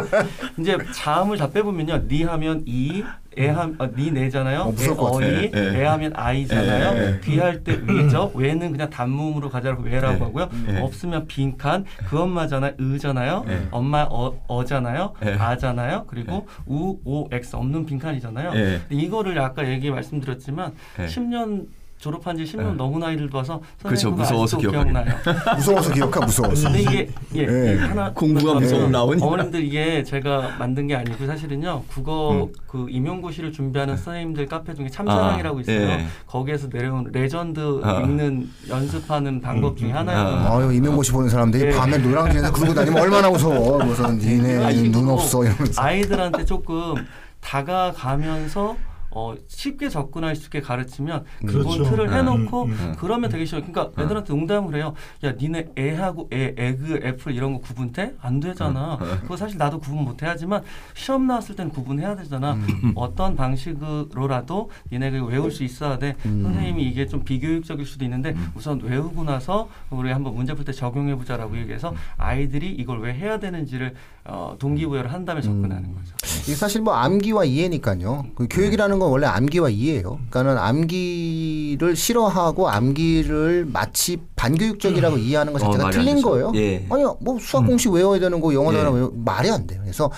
이제 0.59 0.77
자음을 0.95 1.37
다 1.37 1.51
빼보면요 1.51 2.07
니 2.09 2.23
하면 2.23 2.63
이 2.67 3.03
애함 3.39 3.77
아, 3.79 3.87
니 3.87 4.11
내잖아요. 4.11 4.61
어, 4.63 4.75
같아. 4.75 5.03
어이 5.17 5.25
예, 5.25 5.51
예. 5.55 5.81
애하면 5.81 6.13
아이잖아요. 6.17 6.97
예, 6.97 7.07
예. 7.15 7.21
귀할 7.23 7.63
때 7.63 7.79
위죠. 7.87 8.33
외는 8.35 8.73
그냥 8.73 8.91
단무음으로 8.91 9.51
가자고 9.51 9.83
외라고 9.85 10.15
예. 10.17 10.19
하고요. 10.25 10.49
예. 10.69 10.79
없으면 10.81 11.27
빈칸 11.29 11.85
그 12.09 12.19
엄마잖아요. 12.21 12.73
의잖아요. 12.79 13.45
예. 13.49 13.69
엄마 13.71 14.07
어, 14.11 14.35
어잖아요. 14.49 15.15
예. 15.25 15.35
아잖아요. 15.35 16.05
그리고 16.09 16.47
우, 16.67 16.99
오, 17.05 17.29
엑스 17.31 17.55
없는 17.55 17.87
빈칸이잖아요. 17.87 18.53
이거를 18.91 19.39
아까 19.39 19.69
얘기 19.69 19.91
말씀드렸지만 19.91 20.73
예. 20.99 21.07
10년 21.07 21.67
졸업한 22.01 22.35
지 22.35 22.45
10년 22.45 22.71
예. 22.71 22.75
넘은 22.77 23.03
아이들 23.03 23.29
봐서 23.29 23.61
그렇죠. 23.83 24.11
무서워서. 24.11 24.57
기억나요. 24.57 25.05
무서워서 25.57 25.93
기억하 25.93 26.21
무서워서. 26.21 26.71
근데 26.71 26.81
이게 26.81 27.11
예, 27.35 27.43
예. 27.43 27.77
하나 27.77 28.11
공부가 28.11 28.55
말씀드리면 28.55 28.91
나오니. 28.91 29.23
어머님들 29.23 29.63
이게 29.63 30.03
제가 30.03 30.57
만든 30.59 30.87
게 30.87 30.97
아니고 30.97 31.27
사실은요 31.27 31.83
국어 31.89 32.45
음. 32.45 32.53
그 32.67 32.87
임용고시를 32.89 33.53
준비하는 33.53 33.99
선생님들 33.99 34.47
카페 34.47 34.73
중에 34.73 34.89
참사랑이라고 34.89 35.59
아, 35.59 35.61
있어요. 35.61 35.77
예. 35.79 36.07
거기에서 36.27 36.69
내려온 36.73 37.11
레전드 37.13 37.81
아. 37.85 38.01
읽는 38.01 38.49
연습하는 38.71 39.43
방법 39.43 39.77
중에 39.77 39.91
음, 39.91 39.97
하나예요. 39.97 40.49
아유 40.49 40.73
이명모씨 40.73 41.13
보는 41.13 41.29
사람들이 41.29 41.67
예. 41.67 41.77
밤에 41.77 41.99
노량진에서 41.99 42.51
그러고 42.51 42.73
다니면 42.73 43.03
얼마나 43.03 43.29
무서워. 43.29 43.85
무슨 43.85 44.17
니네 44.17 44.89
눈 44.91 45.11
없어 45.11 45.45
이러면서. 45.45 45.83
아이들한테 45.83 46.47
조금 46.47 46.95
다가가면서 47.43 48.77
어, 49.11 49.35
쉽게 49.49 49.89
접근할 49.89 50.37
수 50.37 50.45
있게 50.47 50.61
가르치면 50.61 51.25
기본 51.41 51.63
그렇죠. 51.63 51.85
틀을 51.85 52.13
해놓고 52.13 52.63
음, 52.65 52.71
음. 52.71 52.95
그러면 52.99 53.29
되게 53.31 53.45
쉬워요. 53.45 53.65
그러니까 53.67 54.03
애들한테 54.03 54.33
농담을 54.33 54.75
해요. 54.77 54.95
야, 55.25 55.33
니네 55.33 55.73
에하고 55.79 56.29
애, 56.33 56.55
egg, 56.57 57.01
apple 57.05 57.35
이런 57.35 57.55
거 57.55 57.61
구분돼? 57.61 58.17
안 58.21 58.41
되잖아. 58.41 58.99
그거 59.23 59.37
사실 59.37 59.59
나도 59.59 59.79
구분 59.81 60.05
못 60.05 60.23
해 60.23 60.35
하지만 60.35 60.63
시험 60.95 61.27
나왔을 61.27 61.57
때는 61.57 61.71
구분해야 61.73 62.17
되잖아. 62.17 62.57
어떤 62.95 63.37
방식으로라도 63.37 64.71
니네가 64.93 65.25
외울 65.27 65.51
수 65.51 65.65
있어야 65.65 65.99
돼. 65.99 66.17
선생님이 66.23 66.85
이게 66.85 67.07
좀 67.07 67.25
비교육적일 67.25 67.87
수도 67.87 68.05
있는데 68.05 68.35
우선 68.55 68.81
외우고 68.81 69.25
나서 69.25 69.69
우리 69.91 70.11
한번 70.11 70.35
문제 70.35 70.55
풀 70.55 70.65
때 70.65 70.73
적용해 70.73 71.17
보자라고 71.17 71.57
얘기해서 71.59 71.95
아이들이 72.19 72.71
이걸 72.73 73.01
왜 73.01 73.15
해야 73.15 73.39
되는지를 73.39 73.95
어, 74.25 74.55
동기부여를 74.59 75.11
한 75.13 75.25
다음에 75.25 75.41
접근하는 75.41 75.95
거죠. 75.95 76.15
이게 76.45 76.55
사실 76.55 76.83
뭐 76.83 76.93
암기와 76.95 77.45
이해니까요. 77.45 78.27
그 78.35 78.47
교육이라는 78.49 78.99
건 79.01 79.11
원래 79.11 79.27
암기와 79.27 79.71
이해예요. 79.71 80.21
그러니까는 80.31 80.57
암기를 80.59 81.97
싫어하고 81.97 82.69
암기를 82.69 83.67
마치 83.73 84.19
반교육적이라고 84.37 85.19
이해하는 85.19 85.53
것 85.53 85.63
어, 85.63 85.67
자체가 85.67 85.87
안 85.87 85.91
틀린. 85.93 86.23
거예요. 86.23 86.53
예. 86.55 86.87
아니요, 86.89 87.17
뭐 87.21 87.39
수학 87.41 87.67
공식 87.67 87.91
외워야 87.91 88.21
되는 88.21 88.41
거 88.41 88.55
영어 88.55 88.73
예. 88.73 88.77
단어 88.79 88.93
외워 88.93 89.11
말이 89.13 89.51
안 89.51 89.67
돼요. 89.67 89.81
그래서 89.83 90.11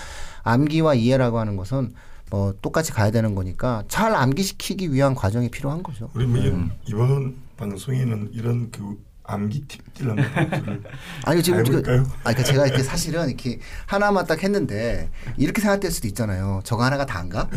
암기와 0.43 0.95
이해라고 0.95 1.39
하는 1.39 1.57
것은 1.57 1.95
뭐 2.31 2.53
똑같이 2.61 2.93
가야 2.93 3.11
되는 3.11 3.35
거니까 3.35 3.85
잘 3.89 4.15
암기시키기 4.15 4.93
위한 4.93 5.15
과정이 5.15 5.51
필요한 5.51 5.83
거죠. 5.83 6.11
우리 6.15 6.27
뭐 6.27 6.41
이번 6.89 7.37
방송에는 7.57 8.31
이런 8.35 8.71
그 8.71 8.97
암기 9.33 9.65
한번 10.01 10.25
아니 11.25 11.43
지금 11.43 11.63
그, 11.63 11.71
해볼까요? 11.71 11.99
아니 12.25 12.35
그러니까 12.35 12.43
제가 12.45 12.67
이렇게 12.67 12.83
사실은 12.83 13.29
이렇게 13.29 13.59
하나만 13.87 14.27
딱 14.27 14.43
했는데 14.43 15.11
이렇게 15.37 15.61
생각될 15.61 15.91
수도 15.91 16.09
있잖아요. 16.09 16.61
저거 16.65 16.85
하나가 16.85 17.07
다인가? 17.07 17.49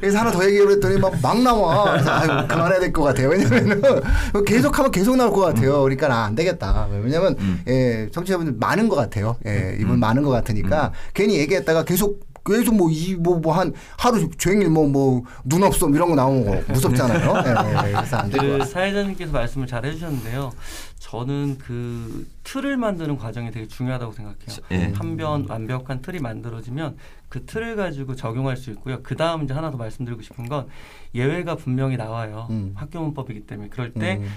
그래서 0.00 0.18
하나 0.18 0.30
더 0.30 0.44
얘기했더니 0.44 0.98
막, 0.98 1.12
막 1.20 1.40
나와. 1.42 1.92
그래서 1.92 2.10
아유 2.12 2.46
그만해야 2.48 2.80
될 2.80 2.92
것 2.92 3.02
같아요. 3.02 3.28
왜냐면은 3.28 3.80
계속하면 4.46 4.90
계속 4.90 5.16
나올 5.16 5.32
것 5.32 5.40
같아요. 5.40 5.82
그러니까 5.82 6.08
아, 6.12 6.24
안 6.24 6.34
되겠다. 6.34 6.88
왜냐면 6.90 7.36
예, 7.68 8.08
청취자분들 8.12 8.54
많은 8.58 8.88
것 8.88 8.96
같아요. 8.96 9.36
예, 9.46 9.76
이분 9.80 9.98
많은 10.00 10.22
것 10.22 10.30
같으니까 10.30 10.92
괜히 11.14 11.38
얘기했다가 11.38 11.84
계속 11.84 12.27
계속 12.48 12.74
뭐 12.76 12.88
이 12.90 13.14
뭐 13.16 13.40
뭐 13.40 13.52
한 13.52 13.72
하루 13.96 14.28
종일 14.38 14.70
뭐 14.70 14.86
뭐 14.88 15.22
눈 15.44 15.62
없어 15.62 15.88
이런 15.90 16.08
거 16.10 16.14
나오는 16.14 16.44
거 16.44 16.72
무섭잖아요. 16.72 17.34
예, 17.46 17.88
예, 17.88 17.92
그래서 17.92 18.16
안될것 18.16 18.58
그. 18.58 18.64
사회자님께서 18.64 19.32
말씀을 19.32 19.66
잘 19.66 19.84
해주셨는데요. 19.84 20.52
저는 20.98 21.58
그 21.58 22.26
틀을 22.44 22.76
만드는 22.76 23.16
과정이 23.16 23.50
되게 23.50 23.66
중요하다고 23.68 24.12
생각해요. 24.12 24.58
예. 24.72 24.92
한변 24.94 25.46
완벽한 25.48 26.02
틀이 26.02 26.18
만들어지면 26.20 26.96
그 27.28 27.44
틀을 27.46 27.76
가지고 27.76 28.14
적용할 28.16 28.56
수 28.56 28.70
있고요. 28.70 29.00
그 29.02 29.16
다음 29.16 29.44
이제 29.44 29.54
하나 29.54 29.70
더 29.70 29.76
말씀드리고 29.76 30.22
싶은 30.22 30.48
건 30.48 30.66
예외가 31.14 31.54
분명히 31.54 31.96
나와요. 31.96 32.46
음. 32.50 32.72
학교 32.74 33.00
문법이기 33.00 33.40
때문에 33.46 33.68
그럴 33.68 33.92
때 33.92 34.16
음. 34.16 34.28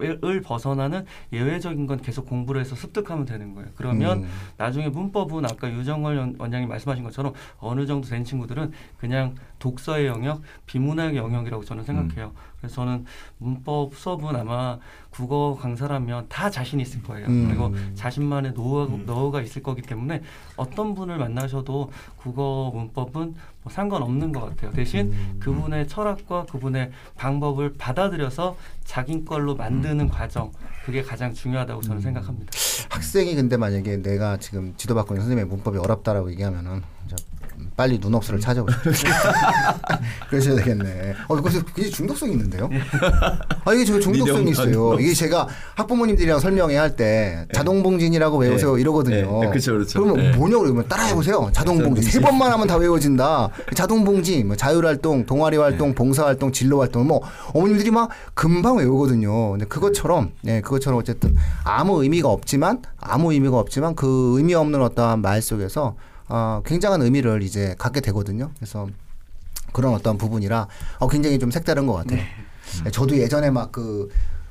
틀을 0.00 0.40
벗어나는 0.40 1.04
예외적인 1.32 1.86
건 1.86 2.00
계속 2.00 2.26
공부를 2.26 2.60
해서 2.60 2.74
습득하면 2.74 3.26
되는 3.26 3.54
거예요. 3.54 3.68
그러면 3.76 4.24
음. 4.24 4.28
나중에 4.56 4.88
문법은 4.88 5.44
아까 5.44 5.70
유정걸 5.70 6.16
원- 6.16 6.34
원장님 6.38 6.68
말씀하신 6.68 7.04
것처럼 7.04 7.32
어느 7.58 7.86
정도 7.86 8.08
된 8.08 8.24
친구들은 8.24 8.72
그냥 8.98 9.34
독서의 9.58 10.06
영역, 10.06 10.40
비문학의 10.66 11.16
영역이라고 11.16 11.64
저는 11.64 11.84
생각해요. 11.84 12.32
그래서 12.60 12.76
저는 12.76 13.06
문법 13.38 13.94
수업은 13.94 14.36
아마 14.36 14.78
국어 15.10 15.56
강사라면 15.60 16.26
다 16.28 16.50
자신 16.50 16.78
있을 16.80 17.02
거예요. 17.02 17.26
음. 17.26 17.48
그리고 17.48 17.74
자신만의 17.94 18.52
노하, 18.52 18.84
음. 18.84 19.04
노하우가 19.06 19.40
있을 19.42 19.62
거기 19.62 19.82
때문에 19.82 20.22
어떤 20.56 20.94
분을 20.94 21.18
만나셔도 21.18 21.90
국어 22.16 22.70
문법은 22.74 23.34
뭐 23.62 23.72
상관없는 23.72 24.32
것 24.32 24.40
같아요. 24.40 24.70
대신 24.72 25.38
그분의 25.40 25.88
철학과 25.88 26.44
그분의 26.46 26.90
방법을 27.16 27.74
받아들여서 27.74 28.56
자기 28.84 29.24
걸로 29.24 29.54
만드는 29.54 30.08
과정 30.08 30.52
그게 30.84 31.02
가장 31.02 31.32
중요하다고 31.32 31.82
저는 31.82 32.00
생각합니다. 32.00 32.52
학생이 32.90 33.34
근데 33.34 33.56
만약에 33.56 33.98
내가 33.98 34.36
지금 34.38 34.74
지도받고 34.76 35.14
있는 35.14 35.22
선생님의 35.22 35.48
문법이 35.48 35.78
어렵다라고 35.78 36.30
얘기하면은 36.32 36.82
저 37.06 37.16
빨리 37.76 37.98
눈업수를 37.98 38.40
찾아보죠. 38.40 38.76
그러셔야 40.28 40.56
되겠네. 40.56 41.14
어, 41.28 41.36
그래서 41.36 41.62
굉장히 41.64 41.90
중독성이 41.90 42.32
있는데요. 42.32 42.68
아 43.64 43.72
이게 43.72 43.84
저 43.84 43.98
중독성이 43.98 44.50
있어요. 44.50 44.90
단어. 44.90 45.00
이게 45.00 45.12
제가 45.14 45.46
학부모님들이랑 45.76 46.38
설명회 46.40 46.76
할 46.76 46.90
때 46.96 47.46
자동봉진이라고 47.54 48.38
외우세요 48.38 48.76
예. 48.76 48.80
이러거든요. 48.80 49.40
예, 49.44 49.48
그렇죠, 49.48 49.72
그렇죠. 49.74 50.02
그러면 50.02 50.24
예. 50.24 50.30
뭐냐고 50.36 50.62
그러면 50.64 50.88
따라해보세요. 50.88 51.50
자동봉진 51.52 52.02
세 52.10 52.20
번만 52.20 52.50
하면 52.52 52.66
다 52.66 52.76
외워진다. 52.76 53.48
자동봉진, 53.76 54.48
뭐 54.48 54.56
자율활동, 54.56 55.26
동아리활동, 55.26 55.94
봉사활동, 55.94 56.50
진로활동 56.50 57.06
뭐 57.06 57.20
어머님들이 57.54 57.92
막 57.92 58.10
금방 58.34 58.78
외우거든요. 58.78 59.52
근데 59.52 59.66
그것처럼 59.66 60.32
예, 60.46 60.60
그것처럼 60.60 60.98
어쨌든 60.98 61.36
아무 61.62 62.02
의미가 62.02 62.28
없지만 62.28 62.82
아무 62.98 63.32
의미가 63.32 63.56
없지만 63.56 63.94
그 63.94 64.34
의미 64.36 64.54
없는 64.54 64.82
어떠한 64.82 65.22
말 65.22 65.40
속에서 65.42 65.94
어, 66.30 66.62
굉장한 66.64 67.02
의미를 67.02 67.42
이제 67.42 67.74
갖게 67.78 68.00
되거든요. 68.00 68.50
그래서 68.56 68.88
그런 69.72 69.94
어떤 69.94 70.16
부분이라 70.16 70.68
어, 70.98 71.08
굉장히 71.08 71.38
좀 71.38 71.50
색다른 71.50 71.86
것 71.86 71.94
같아요. 71.94 72.20
예, 72.86 72.90
저도 72.90 73.16
예전에 73.18 73.50
막그 73.50 74.08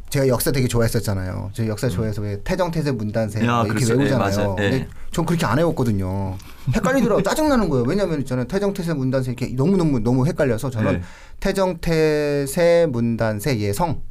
제가 0.10 0.28
역사 0.28 0.52
되게 0.52 0.68
좋아했었잖아요. 0.68 1.52
저 1.54 1.68
역사 1.68 1.88
좋아해서 1.88 2.22
왜 2.22 2.42
태정 2.44 2.72
태세 2.72 2.92
문단세 2.92 3.46
야, 3.46 3.58
뭐 3.58 3.66
이렇게 3.66 3.86
그렇죠. 3.86 3.94
예, 3.94 3.98
외우잖아요. 3.98 4.38
맞아요. 4.38 4.56
예. 4.60 4.70
근데 4.70 4.88
전 5.12 5.26
그렇게 5.26 5.46
안 5.46 5.58
외웠거든요. 5.58 6.36
헷갈리더라고 6.74 7.24
짜증 7.24 7.48
나는 7.48 7.70
거예요. 7.70 7.86
왜냐하면 7.86 8.26
저는 8.26 8.48
태정 8.48 8.74
태세 8.74 8.94
문단세 8.94 9.32
이렇게 9.32 9.56
너무 9.56 9.78
너무 9.78 10.00
너무 10.00 10.26
헷갈려서 10.28 10.70
저는 10.70 10.94
예. 10.96 11.02
태정 11.40 11.78
태세 11.80 12.88
문단세 12.90 13.60
예성 13.60 14.02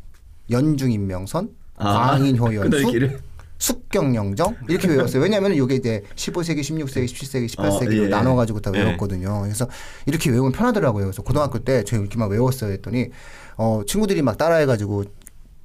연중인명선 0.50 1.50
아, 1.76 2.10
광인효연수. 2.12 3.18
숙경영정 3.58 4.56
이렇게 4.68 4.88
외웠어요. 4.88 5.22
왜냐하면 5.22 5.52
이게 5.54 5.74
이제 5.74 6.02
15세기, 6.14 6.60
16세기, 6.60 7.04
17세기, 7.06 7.46
18세기로 7.48 8.00
어, 8.00 8.04
예. 8.04 8.08
나눠가지고 8.08 8.60
다 8.60 8.70
예. 8.74 8.80
외웠거든요. 8.80 9.42
그래서 9.42 9.68
이렇게 10.06 10.30
외우면 10.30 10.52
편하더라고요. 10.52 11.04
그래서 11.04 11.22
고등학교 11.22 11.58
때 11.58 11.84
제가 11.84 12.00
이렇게 12.00 12.18
막 12.18 12.30
외웠어요. 12.30 12.72
했더니 12.72 13.10
어, 13.56 13.82
친구들이 13.86 14.22
막 14.22 14.38
따라해가지고 14.38 15.04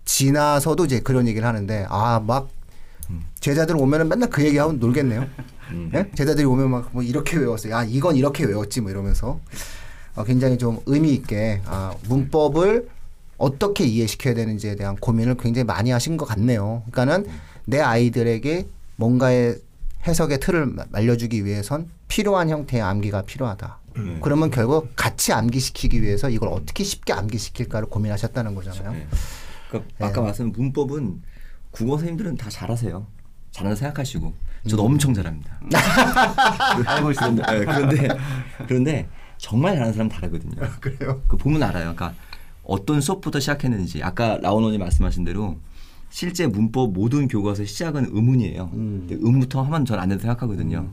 지나서도 0.06 0.86
이제 0.86 1.00
그런 1.00 1.28
얘기를 1.28 1.48
하는데 1.48 1.86
아막 1.90 2.50
제자들 3.40 3.76
오면은 3.78 4.10
맨날 4.10 4.30
그 4.30 4.44
얘기하고 4.44 4.74
놀겠네요. 4.74 5.26
예? 5.96 6.10
제자들이 6.16 6.46
오면 6.46 6.70
막 6.72 6.90
뭐 6.92 7.04
이렇게 7.04 7.38
외웠어요. 7.38 7.76
아 7.76 7.84
이건 7.84 8.16
이렇게 8.16 8.44
외웠지 8.46 8.82
뭐 8.82 8.92
이러면서 8.92 9.40
어, 10.16 10.24
굉장히 10.24 10.58
좀 10.58 10.80
의미 10.86 11.14
있게 11.14 11.62
아, 11.66 11.94
문법을 12.08 12.88
어떻게 13.38 13.84
이해시켜야 13.86 14.34
되는지에 14.34 14.76
대한 14.76 14.96
고민을 14.96 15.36
굉장히 15.38 15.66
많이 15.66 15.92
하신 15.92 16.18
것 16.18 16.26
같네요. 16.26 16.84
그러니까는 16.92 17.26
내 17.66 17.80
아이들에게 17.80 18.68
뭔가의 18.98 19.58
해석의 20.06 20.40
틀을 20.40 20.66
마- 20.68 20.86
말려주기 20.90 21.46
위해선 21.46 21.90
필요한 22.08 22.50
형태의 22.50 22.82
암기가 22.84 23.24
필요하다. 23.24 23.80
음. 23.98 24.20
그러면 24.22 24.50
결국 24.52 24.92
같이 24.96 25.34
암기시키기 25.34 26.02
위해서 26.02 26.30
이걸 26.30 26.50
어떻게 26.50 26.84
쉽게 26.84 27.14
암기시킬까를 27.14 27.88
고민하셨다는 27.88 28.56
거잖아요. 28.56 28.92
네. 28.92 29.08
그러니까 29.70 30.06
아까 30.06 30.22
네. 30.22 30.22
말씀한 30.28 30.52
문법은 30.52 31.22
국어 31.72 31.98
선생님들은 31.98 32.36
다 32.38 32.50
잘하세요. 32.50 33.06
잘한다 33.52 33.76
생각하시고 33.76 34.34
저도 34.68 34.84
음. 34.84 34.94
엄청 34.94 35.14
잘합니다. 35.14 35.60
알고 36.86 37.12
있습니다. 37.12 37.52
네, 37.52 37.66
그런데 37.66 38.08
그런데 38.68 39.10
정말 39.38 39.74
잘하는 39.74 39.94
사람 39.94 40.08
은 40.08 40.10
다르거든요. 40.10 40.56
그래요? 40.80 41.22
그 41.28 41.38
보면 41.38 41.62
알아요. 41.64 41.94
그러니까 41.96 42.14
어떤 42.64 43.02
수업부터 43.02 43.40
시작했는지 43.40 44.02
아까 44.04 44.38
라오노님 44.42 44.80
말씀하신 44.80 45.24
대로 45.26 45.58
실제 46.14 46.46
문법 46.46 46.94
모든 46.94 47.28
교과서 47.28 47.66
시작은 47.66 48.10
의문이에요. 48.12 48.70
음. 48.76 49.06
근데 49.08 49.16
의문부터 49.16 49.64
하면 49.64 49.84
전 49.84 50.00
안 50.00 50.10
된다 50.10 50.22
생각하거든요. 50.22 50.88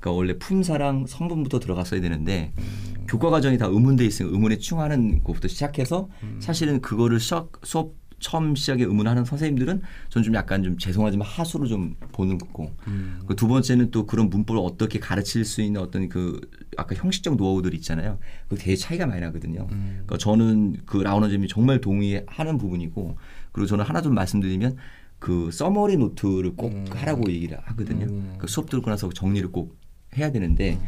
그러니까 0.00 0.10
원래 0.10 0.36
품사랑 0.36 1.06
성분부터 1.06 1.60
들어갔어야 1.60 2.00
되는데 2.00 2.52
음. 2.58 3.04
교과 3.06 3.30
과정이 3.30 3.56
다 3.56 3.66
의문돼 3.66 4.04
있으면 4.04 4.32
의문에 4.32 4.58
충하는 4.58 5.22
것부터 5.22 5.46
시작해서 5.46 6.08
음. 6.24 6.38
사실은 6.40 6.80
그거를 6.80 7.20
수학, 7.20 7.52
수업 7.62 7.94
처음 8.18 8.56
시작에 8.56 8.82
의문하는 8.82 9.24
선생님들은 9.24 9.82
저는 10.08 10.24
좀 10.24 10.34
약간 10.34 10.64
좀 10.64 10.76
죄송하지만 10.76 11.28
하수로 11.28 11.66
좀 11.68 11.94
보는 12.10 12.38
거고 12.38 12.72
음. 12.88 13.20
그두 13.28 13.46
번째는 13.46 13.92
또 13.92 14.06
그런 14.06 14.28
문법을 14.28 14.60
어떻게 14.60 14.98
가르칠 14.98 15.44
수 15.44 15.62
있는 15.62 15.80
어떤 15.80 16.08
그 16.08 16.40
아까 16.76 16.96
형식적 16.96 17.36
노하우들 17.36 17.74
있잖아요. 17.74 18.18
그 18.48 18.56
되게 18.56 18.74
차이가 18.74 19.06
많이 19.06 19.20
나거든요. 19.20 19.68
그러니까 19.68 20.18
저는 20.18 20.78
그 20.84 20.96
라오너님이 20.96 21.46
정말 21.46 21.80
동의하는 21.80 22.58
부분이고 22.58 23.16
그리고 23.54 23.66
저는 23.68 23.84
하나 23.84 24.02
좀 24.02 24.14
말씀드리면 24.14 24.76
그 25.20 25.50
서머리 25.52 25.96
노트를 25.96 26.54
꼭 26.56 26.74
하라고 26.90 27.30
얘기를 27.30 27.56
하거든요. 27.62 28.06
그 28.36 28.46
수업 28.48 28.68
들고 28.68 28.90
나서 28.90 29.08
정리를 29.08 29.50
꼭 29.52 29.76
해야 30.18 30.30
되는데 30.32 30.78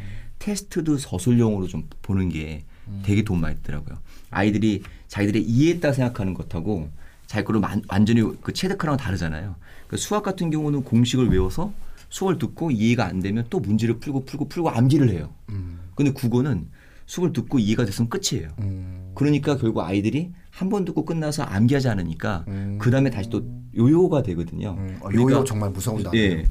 테스트도 0.40 0.98
서술형으로 0.98 1.68
좀 1.68 1.88
보는 2.02 2.28
게 2.28 2.64
되게 3.02 3.22
도움 3.22 3.40
많이 3.40 3.56
되더라고요. 3.56 3.96
아이들이 4.30 4.82
자기들이 5.08 5.42
이해했다 5.44 5.92
생각하는 5.92 6.34
것하고 6.34 6.90
자기 7.26 7.44
거를 7.46 7.60
만- 7.60 7.82
완전히 7.88 8.20
그 8.42 8.52
체득하랑은 8.52 8.98
다르잖아요. 8.98 9.54
그 9.86 9.96
수학 9.96 10.22
같은 10.24 10.50
경우는 10.50 10.82
공식을 10.82 11.28
외워서 11.30 11.72
수업을 12.08 12.38
듣고 12.38 12.70
이해가 12.72 13.06
안 13.06 13.20
되면 13.20 13.46
또 13.48 13.60
문제를 13.60 13.98
풀고 14.00 14.24
풀고 14.24 14.48
풀고 14.48 14.70
암기를 14.70 15.08
해요. 15.10 15.32
근데 15.94 16.10
국어는 16.12 16.66
수업을 17.06 17.32
듣고 17.32 17.58
이해가 17.60 17.84
됐으면 17.84 18.10
끝이에요. 18.10 18.50
음. 18.60 19.12
그러니까 19.14 19.56
결국 19.56 19.80
아이들이 19.82 20.32
한 20.56 20.70
번 20.70 20.86
듣고 20.86 21.04
끝나서 21.04 21.42
암기하지 21.42 21.90
않으니까 21.90 22.46
음. 22.48 22.78
그 22.80 22.90
다음에 22.90 23.10
다시 23.10 23.28
또 23.28 23.42
요요가 23.76 24.22
되거든요. 24.22 24.74
음. 24.78 24.96
어, 25.00 25.08
그러니까 25.08 25.36
요요 25.36 25.44
정말 25.44 25.68
무서운 25.68 26.02
단어예요. 26.02 26.38
예. 26.38 26.46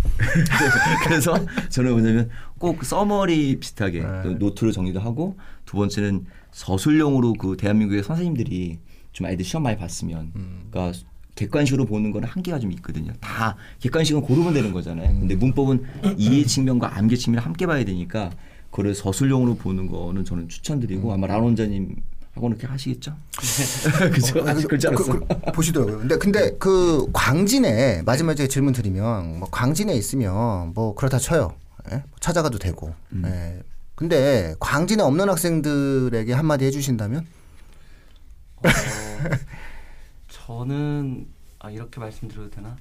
그래서 1.04 1.34
저는 1.70 1.92
뭐냐면 1.92 2.30
꼭그 2.60 2.86
서머리 2.86 3.60
비슷하게 3.60 4.02
네. 4.02 4.22
또 4.22 4.34
노트를 4.34 4.72
정리도 4.74 5.00
하고 5.00 5.38
두 5.66 5.78
번째는 5.78 6.26
서술형으로 6.52 7.34
그 7.34 7.58
대한민국의 7.58 8.04
선생님들이 8.04 8.78
좀 9.12 9.26
아이들 9.26 9.44
시험 9.44 9.64
많이 9.64 9.76
봤으면 9.76 10.32
음. 10.36 10.68
그러니까 10.70 10.96
객관식으로 11.34 11.86
보는 11.86 12.12
거는 12.12 12.28
한계가 12.28 12.60
좀 12.60 12.72
있거든요. 12.74 13.12
다 13.20 13.56
객관식은 13.80 14.22
고르면 14.22 14.54
되는 14.54 14.72
거잖아요. 14.72 15.10
음. 15.10 15.20
근데 15.22 15.36
문법은 15.36 15.84
이해 16.18 16.46
측면과 16.46 16.96
암기 16.96 17.18
측면을 17.18 17.44
함께 17.44 17.66
봐야 17.66 17.84
되니까 17.84 18.30
그걸 18.70 18.94
서술형으로 18.94 19.56
보는 19.56 19.88
거는 19.88 20.26
저는 20.26 20.48
추천드리고 20.48 21.12
아마 21.12 21.26
란 21.26 21.42
원자님 21.42 21.96
하고 22.36 22.50
그렇게 22.50 22.68
하시겠죠? 22.68 23.16
그죠? 24.14 24.40
어, 24.40 24.44
그- 24.54 24.68
그렇지 24.68 24.88
않았어? 24.88 25.04
그- 25.20 25.20
그- 25.28 25.52
보시더라고요. 25.54 26.00
근데 26.00 26.18
근데 26.18 26.58
그 26.58 27.08
광진에 27.14 28.02
마지막에 28.04 28.48
질문 28.48 28.74
드리면 28.74 29.40
뭐 29.40 29.48
광진에 29.50 29.94
있으면 29.96 30.74
뭐 30.74 30.94
그렇다 30.96 31.18
쳐요. 31.18 31.56
예? 31.92 32.04
찾아가도 32.20 32.60
되고. 32.60 32.94
음. 33.14 33.24
예. 33.26 33.64
근데 33.96 34.54
광진에 34.60 35.02
없는 35.02 35.30
학생들에게 35.30 36.34
한마디 36.34 36.66
해주신다면? 36.66 37.26
어, 38.58 38.62
저는 40.28 41.28
아 41.60 41.70
이렇게 41.72 42.00
말씀드려도 42.02 42.50
되나? 42.50 42.76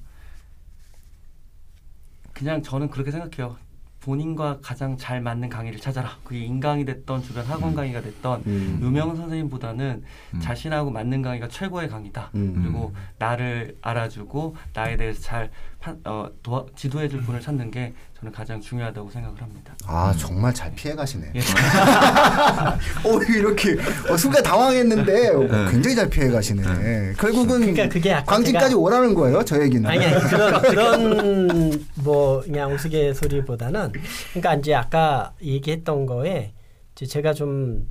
그냥 2.33 2.61
저는 2.61 2.89
그렇게 2.89 3.11
생각해요. 3.11 3.55
본인과 4.01 4.59
가장 4.61 4.97
잘 4.97 5.19
맞는 5.21 5.49
강의를 5.49 5.79
찾아라. 5.79 6.11
그게 6.23 6.39
인강이 6.39 6.85
됐던 6.85 7.23
주변 7.23 7.45
학원 7.45 7.73
강의가 7.73 8.01
됐던 8.01 8.43
음. 8.45 8.79
유명 8.81 9.15
선생님보다는 9.15 10.03
음. 10.35 10.39
자신하고 10.39 10.91
맞는 10.91 11.21
강의가 11.21 11.47
최고의 11.47 11.87
강의다. 11.89 12.29
음. 12.35 12.53
그리고 12.61 12.93
나를 13.17 13.77
알아주고 13.81 14.55
나에 14.73 14.95
대해서 14.97 15.21
잘 15.21 15.49
판- 15.79 15.99
어, 16.05 16.29
도와, 16.43 16.65
지도해줄 16.75 17.21
분을 17.21 17.41
찾는 17.41 17.71
게 17.71 17.93
저는 18.25 18.31
가장 18.31 18.59
중요하다고 18.59 19.09
생각을 19.11 19.39
합니다. 19.41 19.75
아 19.85 20.13
정말 20.17 20.51
잘 20.53 20.73
피해 20.73 20.95
가시네. 20.95 21.31
예. 21.35 21.39
어 23.07 23.21
이렇게 23.29 23.75
어, 24.09 24.17
순간 24.17 24.41
당황했는데 24.41 25.29
어, 25.29 25.69
굉장히 25.69 25.95
잘 25.95 26.09
피해 26.09 26.29
가시네. 26.29 27.13
결국은 27.17 27.73
그러니까 27.73 28.23
광진까지 28.23 28.73
제가- 28.75 28.79
오라는 28.81 29.13
거예요, 29.13 29.43
저 29.45 29.61
얘기는. 29.61 29.87
아니, 29.87 30.03
아니 30.05 30.19
그런 30.29 30.61
그런 30.63 31.85
뭐 32.03 32.41
그냥 32.41 32.73
우스갯소리보다는 32.73 33.91
그러니까 34.33 34.55
이제 34.55 34.73
아까 34.73 35.33
얘기했던 35.41 36.05
거에 36.07 36.53
이제 36.95 37.05
제가 37.05 37.33
좀 37.33 37.87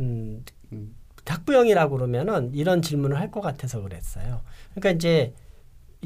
음, 0.00 0.42
학부형이라고 1.24 1.96
그러면은 1.96 2.50
이런 2.54 2.82
질문을 2.82 3.18
할 3.20 3.30
것 3.30 3.40
같아서 3.40 3.80
그랬어요. 3.82 4.40
그러니까 4.74 4.90
이제 4.96 5.32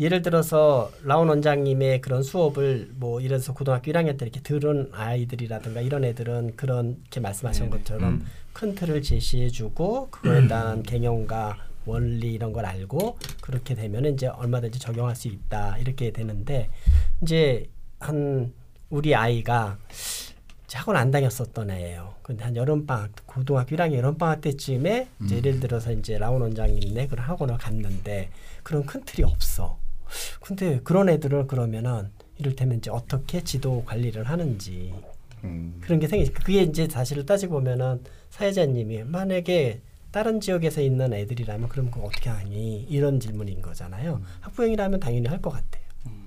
예를 0.00 0.22
들어서 0.22 0.90
라온 1.04 1.28
원장님의 1.28 2.00
그런 2.00 2.22
수업을 2.22 2.90
뭐 2.94 3.20
들어서 3.20 3.52
고등학교 3.52 3.92
1학년 3.92 4.16
때 4.16 4.24
이렇게 4.24 4.40
들은 4.40 4.88
아이들이라든가 4.92 5.82
이런 5.82 6.04
애들은 6.04 6.56
그런 6.56 6.96
이렇게 7.02 7.20
말씀하신 7.20 7.64
네네. 7.64 7.76
것처럼 7.76 8.08
음. 8.14 8.26
큰 8.54 8.74
틀을 8.74 9.02
제시해주고 9.02 10.08
그거에 10.10 10.48
대한 10.48 10.82
개념과 10.82 11.58
원리 11.84 12.32
이런 12.32 12.54
걸 12.54 12.64
알고 12.64 13.18
그렇게 13.42 13.74
되면 13.74 14.06
이제 14.06 14.26
얼마든지 14.26 14.78
적용할 14.78 15.14
수 15.16 15.28
있다 15.28 15.76
이렇게 15.76 16.12
되는데 16.12 16.70
이제 17.22 17.68
한 17.98 18.54
우리 18.88 19.14
아이가 19.14 19.78
학원 20.72 20.96
안 20.96 21.10
다녔었던 21.10 21.70
애예요. 21.70 22.14
근데 22.22 22.44
한 22.44 22.56
여름 22.56 22.86
방학 22.86 23.10
고등학교 23.26 23.76
1학년 23.76 23.94
여름 23.94 24.16
방학 24.16 24.40
때쯤에 24.40 25.08
이제 25.24 25.36
예를 25.36 25.60
들어서 25.60 25.92
이제 25.92 26.16
라온 26.16 26.40
원장님네 26.40 27.08
그런 27.08 27.26
학원을 27.26 27.58
갔는데 27.58 28.30
그런 28.62 28.86
큰 28.86 29.04
틀이 29.04 29.24
없어. 29.24 29.79
근데 30.40 30.80
그런 30.84 31.08
애들을 31.08 31.46
그러면은 31.46 32.10
이를테면 32.38 32.78
이제 32.78 32.90
어떻게 32.90 33.42
지도 33.44 33.84
관리를 33.84 34.24
하는지 34.24 34.94
음. 35.44 35.78
그런 35.80 35.98
게 36.00 36.06
생기. 36.08 36.30
그게 36.32 36.62
이제 36.62 36.88
사실을 36.88 37.26
따지고 37.26 37.54
보면은 37.54 38.02
사회자님이 38.30 39.04
만약에 39.04 39.80
다른 40.10 40.40
지역에서 40.40 40.80
있는 40.80 41.12
애들이라면 41.12 41.68
그럼 41.68 41.90
그거 41.90 42.06
어떻게 42.06 42.30
하니 42.30 42.82
이런 42.88 43.20
질문인 43.20 43.62
거잖아요. 43.62 44.20
학부형이라면 44.40 45.00
당연히 45.00 45.28
할 45.28 45.40
것 45.40 45.50
같아요. 45.50 45.82
음. 46.06 46.26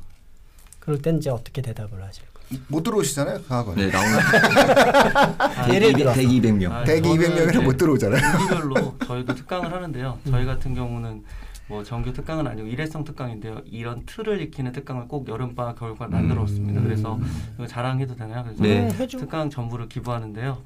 그럴 0.79 1.01
땐 1.01 1.17
이제 1.17 1.29
어떻게 1.29 1.61
대답을 1.61 2.01
하실 2.03 2.23
거예요? 2.33 2.63
못 2.67 2.83
들어오시잖아요, 2.83 3.41
그 3.47 3.53
학원. 3.53 3.75
네, 3.75 3.87
나오는 3.87 4.19
예를 5.73 5.87
대기, 5.89 5.97
들어서. 5.99 6.15
대기 6.19 6.41
200명. 6.41 6.71
아, 6.71 6.83
대기 6.83 7.09
저는 7.09 7.17
200명이라 7.25 7.49
이제 7.49 7.59
못 7.59 7.77
들어오잖아요. 7.77 8.21
분기별로 8.37 8.97
저희도 9.05 9.35
특강을 9.35 9.73
하는데요. 9.73 10.19
저희 10.29 10.45
같은 10.45 10.73
경우는 10.75 11.23
뭐 11.67 11.83
정규 11.83 12.11
특강은 12.11 12.45
아니고 12.45 12.67
일회성 12.67 13.03
특강인데요. 13.03 13.61
이런 13.65 14.05
틀을 14.05 14.41
익히는 14.41 14.73
특강을 14.73 15.07
꼭 15.07 15.27
여름방학 15.27 15.79
겨울방학 15.79 16.11
만들었습니다. 16.11 16.81
그래서 16.81 17.19
이거 17.55 17.65
자랑해도 17.65 18.15
되나요? 18.15 18.43
그래서 18.43 18.63
네. 18.63 18.87
음, 18.87 18.91
해줘. 18.91 19.17
특강 19.17 19.49
전부를 19.49 19.87
기부하는데요. 19.87 20.57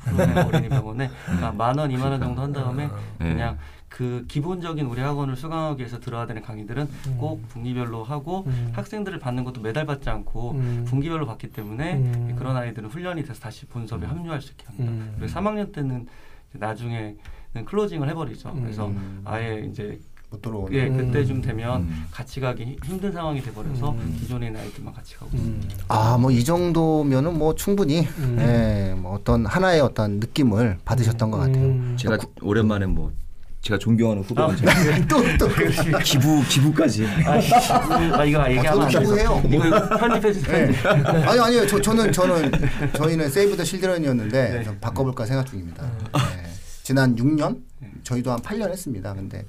어린이병원에 0.47 1.09
그러니까 1.25 1.51
만 1.51 1.77
원, 1.77 1.91
이만 1.91 2.11
원 2.11 2.19
정도 2.19 2.41
한 2.41 2.51
다음에 2.51 2.87
네. 3.19 3.33
그냥 3.33 3.57
그 3.89 4.25
기본적인 4.27 4.85
우리 4.85 5.01
학원을 5.01 5.35
수강하기 5.35 5.79
위해서 5.79 5.99
들어야 5.99 6.25
되는 6.25 6.41
강의들은 6.41 6.87
꼭 7.17 7.47
분기별로 7.47 8.03
하고 8.03 8.43
음. 8.47 8.71
학생들을 8.73 9.17
받는 9.19 9.43
것도 9.43 9.61
매달 9.61 9.85
받지 9.85 10.09
않고 10.09 10.51
음. 10.51 10.85
분기별로 10.87 11.25
받기 11.25 11.51
때문에 11.51 11.93
음. 11.93 12.35
그런 12.37 12.57
아이들은 12.57 12.89
훈련이 12.89 13.23
돼서 13.23 13.39
다시 13.39 13.65
본섭에 13.65 14.05
합류할 14.05 14.41
수 14.41 14.51
있게 14.51 14.65
합니다. 14.65 14.91
음. 14.91 15.15
그리고 15.17 15.33
3학년 15.33 15.71
때는 15.71 16.07
나중에는 16.53 17.17
클로징을 17.65 18.09
해버리죠. 18.09 18.53
그래서 18.55 18.87
음. 18.87 19.21
아예 19.23 19.65
이제 19.69 19.99
못 20.29 20.41
들어오는. 20.41 20.73
예, 20.73 20.87
음. 20.87 20.97
그때쯤 20.97 21.41
되면 21.41 21.81
음. 21.83 22.05
같이 22.11 22.41
가기 22.41 22.63
힘- 22.65 22.75
힘든 22.83 23.11
상황이 23.13 23.41
돼버려서 23.41 23.91
음. 23.91 24.19
있는 24.29 24.57
아이들만 24.57 24.93
같이 24.93 25.15
가고 25.15 25.31
음. 25.35 25.61
아, 25.87 26.17
뭐 26.17 26.31
이 26.31 26.43
정도면은 26.43 27.37
뭐 27.37 27.55
충분히 27.55 28.01
음. 28.17 28.37
예, 28.39 28.93
뭐 28.99 29.13
어떤 29.13 29.45
하나의 29.45 29.79
어떤 29.79 30.19
느낌을 30.19 30.79
받으셨던 30.83 31.31
것 31.31 31.37
같아요. 31.37 31.63
음. 31.63 31.95
제가 31.97 32.17
오랜만에 32.41 32.85
뭐 32.87 33.11
제가 33.61 33.77
존경하는 33.79 34.21
후배가 34.23 34.53
또 35.09 35.23
또. 35.37 35.47
기부 36.03 36.43
기부까지. 36.49 37.05
아 37.25 38.23
이거 38.25 38.49
얘기하면 38.51 38.87
기부해요. 38.89 39.41
이거 39.49 39.89
편집해 39.97 40.33
주세요. 40.33 40.67
네. 40.69 40.77
아니 41.23 41.39
아니요. 41.39 41.65
저 41.67 41.81
저는 41.81 42.11
저는 42.11 42.51
저희는 42.93 43.29
세이브 43.29 43.55
더 43.55 43.63
실드런이었는데 43.63 44.49
네. 44.57 44.63
좀 44.63 44.77
바꿔볼까 44.81 45.25
생각 45.25 45.45
중입니다. 45.47 45.83
네. 45.83 46.43
지난 46.83 47.15
6년 47.15 47.61
저희도 48.03 48.31
한 48.31 48.39
8년 48.39 48.69
했습니다. 48.69 49.13
근데 49.13 49.43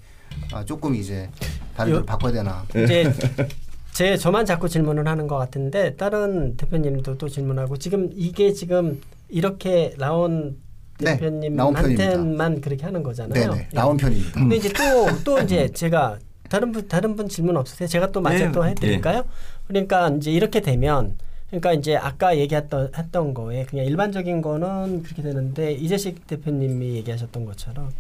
아, 0.53 0.65
조금 0.65 0.95
이제 0.95 1.29
다른 1.77 1.93
요- 1.95 2.05
바꿔야 2.05 2.33
되나. 2.33 2.65
이제 2.71 3.13
제 3.93 4.17
저만 4.17 4.47
자꾸 4.47 4.69
질문을 4.69 5.07
하는 5.09 5.27
것 5.27 5.37
같은데 5.37 5.97
다른 5.97 6.57
대표님도 6.57 7.19
또 7.19 7.29
질문하고 7.29 7.77
지금 7.79 8.11
이게 8.15 8.53
지금 8.53 9.01
이렇게 9.29 9.93
나온 9.99 10.57
네, 11.01 11.17
나온 11.51 11.75
대표님한테만 11.75 12.61
그렇게 12.61 12.85
하는 12.85 13.03
거잖아요. 13.03 13.53
네네 13.53 13.69
나온 13.73 13.97
편입니다. 13.97 14.41
근데 14.41 14.57
이제 14.57 14.69
또 14.73 15.07
또 15.25 15.39
이제 15.43 15.69
제가 15.73 16.19
다른 16.49 16.73
분 16.73 16.87
다른 16.89 17.17
분 17.17 17.29
질문 17.29 17.57
없으세요? 17.57 17.89
제가 17.89 18.11
또 18.13 18.21
마저 18.21 18.47
네, 18.47 18.53
또 18.53 18.65
해드릴까요? 18.67 19.25
그러니까 19.67 20.09
이제 20.11 20.31
이렇게 20.31 20.61
되면 20.61 21.17
그러니까 21.51 21.73
이제 21.73 21.97
아까 21.97 22.37
얘기했던 22.37 22.93
했던 22.97 23.35
거에 23.35 23.65
그냥 23.65 23.87
일반적인 23.87 24.43
거는 24.43 25.03
그렇게 25.03 25.23
되는데 25.23 25.73
이재식 25.73 26.27
대표님이 26.27 26.95
얘기하셨던 26.97 27.45
것처럼 27.47 27.91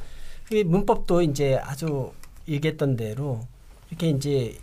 그 0.48 0.54
문법도 0.64 1.22
이제 1.22 1.56
아주 1.62 2.10
얘기했던 2.48 2.96
대로 2.96 3.46
이렇게 3.90 4.10
이제 4.10 4.58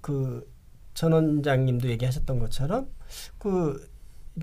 그 0.00 0.54
전 0.94 1.12
원장님도 1.12 1.90
얘기하셨던 1.90 2.38
것처럼 2.38 2.86
그 3.38 3.88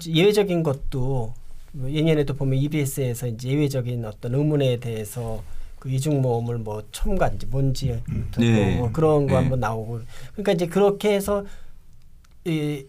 예외적인 0.05 0.63
것도 0.63 1.33
뭐 1.71 1.89
예년에도 1.89 2.33
보면 2.35 2.59
EBS에서 2.59 3.27
이제 3.27 3.49
예외적인 3.49 4.05
어떤 4.05 4.35
의문에 4.35 4.77
대해서 4.77 5.41
그 5.79 5.89
이중 5.89 6.21
모음을 6.21 6.59
뭐 6.59 6.83
첨가 6.91 7.29
이제 7.29 7.47
뭔지 7.49 8.01
네. 8.37 8.75
뭐 8.77 8.91
그런 8.91 9.25
거 9.25 9.31
네. 9.31 9.35
한번 9.35 9.61
나오고 9.61 10.01
그러니까 10.33 10.51
이제 10.51 10.67
그렇게 10.67 11.13
해서 11.13 11.45
이, 12.45 12.85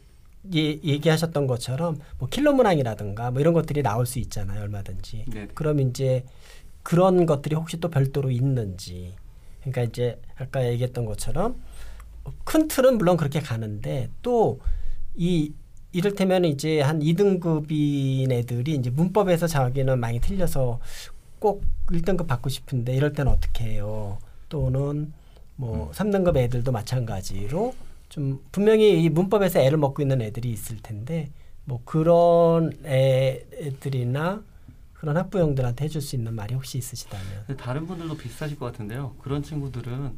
예, 0.55 0.61
얘기하셨던 0.61 1.47
것처럼 1.47 1.99
뭐 2.19 2.29
킬러 2.29 2.53
문항이라든가 2.53 3.31
뭐 3.31 3.41
이런 3.41 3.55
것들이 3.55 3.83
나올 3.83 4.07
수 4.07 4.19
있잖아요 4.19 4.61
얼마든지 4.63 5.25
네. 5.29 5.49
그럼 5.55 5.79
이제 5.81 6.25
그런 6.83 7.27
것들이 7.27 7.55
혹시 7.55 7.79
또 7.79 7.89
별도로 7.91 8.31
있는지 8.31 9.15
그러니까 9.61 9.83
이제 9.83 10.21
아까 10.37 10.67
얘기했던 10.67 11.05
것처럼 11.05 11.61
큰 12.45 12.69
틀은 12.69 12.99
물론 12.99 13.17
그렇게 13.17 13.41
가는데 13.41 14.09
또 14.23 14.59
이 15.15 15.53
이를테면 15.93 16.45
이제 16.47 16.81
한 16.81 17.01
2등급인 17.01 18.33
애들이 18.33 18.75
이제 18.75 18.89
문법에서 18.91 19.47
자기는 19.47 19.99
많이 19.99 20.21
틀려서 20.21 20.81
꼭 21.39 21.65
1등급 21.91 22.27
받고 22.27 22.49
싶은데 22.49 22.95
이럴 22.95 23.13
때는 23.13 23.31
어떻게 23.31 23.65
해요? 23.65 24.19
또는 24.49 25.13
뭐 25.57 25.91
3등급 25.93 26.37
애들도 26.37 26.73
마찬가지로 26.73 27.75
좀 28.09 28.43
분명히 28.53 29.03
이 29.03 29.09
문법에서 29.11 29.61
애를 29.61 29.77
먹고 29.79 30.01
있는 30.03 30.23
애들이 30.23 30.51
있을 30.51 30.79
텐데 30.83 31.31
뭐 31.65 31.81
그런 31.85 32.73
애들이나 32.85 34.43
그런 35.03 35.17
학부형들한테 35.17 35.85
해줄 35.85 36.01
수 36.01 36.15
있는 36.15 36.33
말이 36.33 36.55
혹시 36.55 36.79
있으시다면 36.79 37.57
다른 37.59 37.89
분들도 37.89 38.17
비슷하실 38.17 38.57
것 38.57 38.67
같은데요. 38.67 39.17
그런 39.21 39.43
친구들은 39.43 40.17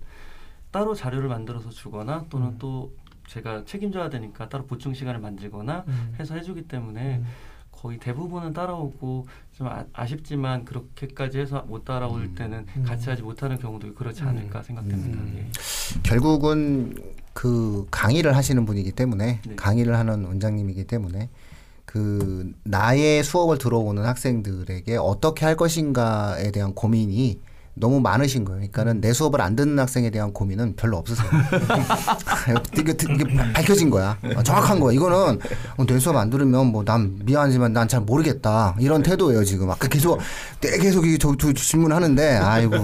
따로 0.70 0.94
자료를 0.94 1.26
만들어서 1.26 1.70
주거나 1.70 2.26
또는 2.28 2.48
음. 2.48 2.56
또 2.58 2.92
제가 3.26 3.64
책임져야 3.64 4.10
되니까 4.10 4.50
따로 4.50 4.66
보충 4.66 4.92
시간을 4.92 5.20
만들거나 5.20 5.84
음. 5.88 6.14
해서 6.20 6.34
해주기 6.34 6.68
때문에 6.68 7.16
음. 7.16 7.26
거의 7.72 7.98
대부분은 7.98 8.52
따라오고 8.52 9.26
좀 9.52 9.68
아, 9.68 10.06
쉽지만 10.06 10.66
그렇게까지 10.66 11.38
해서 11.38 11.62
못 11.62 11.86
따라올 11.86 12.34
때는 12.34 12.66
음. 12.76 12.82
같이 12.82 13.08
하지 13.08 13.22
못하는 13.22 13.58
경우도 13.58 13.94
그렇지 13.94 14.22
않을까 14.22 14.62
생각됩니다. 14.62 15.18
음. 15.18 15.34
예. 15.38 16.02
결국은 16.02 16.94
그 17.32 17.86
강의를 17.90 18.36
하시는 18.36 18.66
분이기 18.66 18.92
때문에 18.92 19.40
네. 19.46 19.56
강의를 19.56 19.96
하는 19.96 20.26
원장님이기 20.26 20.84
때문에 20.84 21.30
그 21.94 22.50
나의 22.64 23.22
수업을 23.22 23.56
들어오는 23.58 24.04
학생들에게 24.04 24.96
어떻게 24.96 25.44
할 25.46 25.56
것인가에 25.56 26.50
대한 26.50 26.74
고민이 26.74 27.38
너무 27.76 28.00
많으신 28.00 28.44
거예요. 28.44 28.58
그러니까는 28.58 29.00
내 29.00 29.12
수업을 29.12 29.40
안 29.40 29.54
듣는 29.54 29.78
학생에 29.78 30.10
대한 30.10 30.32
고민은 30.32 30.74
별로 30.74 30.96
없으세요. 30.96 31.28
이게, 32.78 32.92
이게 32.92 33.52
밝혀진 33.52 33.90
거야. 33.90 34.18
어, 34.36 34.42
정확한 34.42 34.80
거야. 34.80 34.92
이거는 34.92 35.38
어, 35.76 35.86
내 35.86 35.98
수업 36.00 36.16
안 36.16 36.30
들으면 36.30 36.66
뭐 36.66 36.82
난 36.84 37.16
미안하지만 37.24 37.72
난 37.72 37.86
잘 37.86 38.00
모르겠다. 38.00 38.74
이런 38.80 39.04
태도예요 39.04 39.44
지금. 39.44 39.70
아까 39.70 39.86
계속 39.86 40.18
내 40.60 40.76
계속 40.78 41.06
이 41.06 41.16
저, 41.18 41.36
저 41.38 41.52
질문하는데 41.52 42.36
아이고 42.38 42.76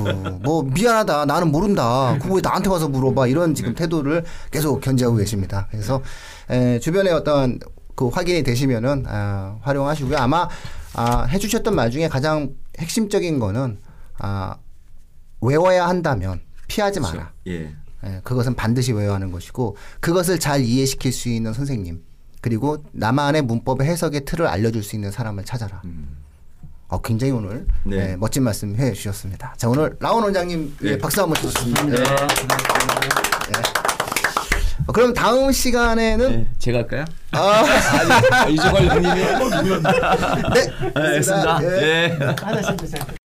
뭐 0.42 0.62
미안하다. 0.62 1.24
나는 1.26 1.50
모른다. 1.50 2.16
그거 2.22 2.36
왜 2.36 2.40
나한테 2.40 2.70
와서 2.70 2.88
물어봐. 2.88 3.26
이런 3.26 3.56
지금 3.56 3.74
태도를 3.74 4.22
계속 4.52 4.80
견제하고 4.80 5.16
계십니다. 5.16 5.66
그래서 5.72 6.00
에, 6.48 6.78
주변에 6.78 7.10
어떤 7.10 7.58
그 8.00 8.08
확인이 8.08 8.42
되시면은 8.42 9.04
아, 9.06 9.58
활용하시고요. 9.60 10.16
아마 10.16 10.48
아, 10.94 11.24
해주셨던 11.24 11.74
말 11.74 11.90
중에 11.90 12.08
가장 12.08 12.54
핵심적인 12.78 13.38
거는 13.38 13.78
아, 14.16 14.56
외워야 15.42 15.86
한다면 15.86 16.40
피하지 16.66 17.00
마라. 17.00 17.32
예. 17.48 17.74
예, 18.06 18.20
그것은 18.24 18.54
반드시 18.54 18.94
외워야 18.94 19.16
하는 19.16 19.30
것이고 19.30 19.76
그것을 20.00 20.40
잘 20.40 20.62
이해시킬 20.62 21.12
수 21.12 21.28
있는 21.28 21.52
선생님 21.52 22.02
그리고 22.40 22.82
나만의 22.92 23.42
문법의 23.42 23.86
해석의 23.86 24.24
틀을 24.24 24.46
알려줄 24.46 24.82
수 24.82 24.96
있는 24.96 25.10
사람을 25.10 25.44
찾아라. 25.44 25.82
음. 25.84 26.16
어, 26.88 27.02
굉장히 27.02 27.34
오늘 27.34 27.66
네. 27.84 28.12
예, 28.12 28.16
멋진 28.16 28.44
말씀 28.44 28.74
해 28.76 28.94
주셨습니다. 28.94 29.52
자 29.58 29.68
오늘 29.68 29.94
라온 30.00 30.22
원장님 30.22 30.76
예, 30.84 30.90
네. 30.92 30.98
박수 30.98 31.20
한번 31.20 31.36
주셨습니다. 31.36 31.84
네. 31.84 33.79
어, 34.86 34.92
그럼 34.92 35.14
다음 35.14 35.52
시간에는 35.52 36.30
네. 36.30 36.46
제가 36.58 36.78
할까요? 36.78 37.04
아, 37.32 38.46
이종걸 38.48 38.86
형님이. 38.86 39.14
네, 40.54 40.90
알겠습니다. 40.94 41.58
예. 41.62 42.18
예. 42.20 42.34
하나씩 42.40 42.78
주세요. 42.78 43.19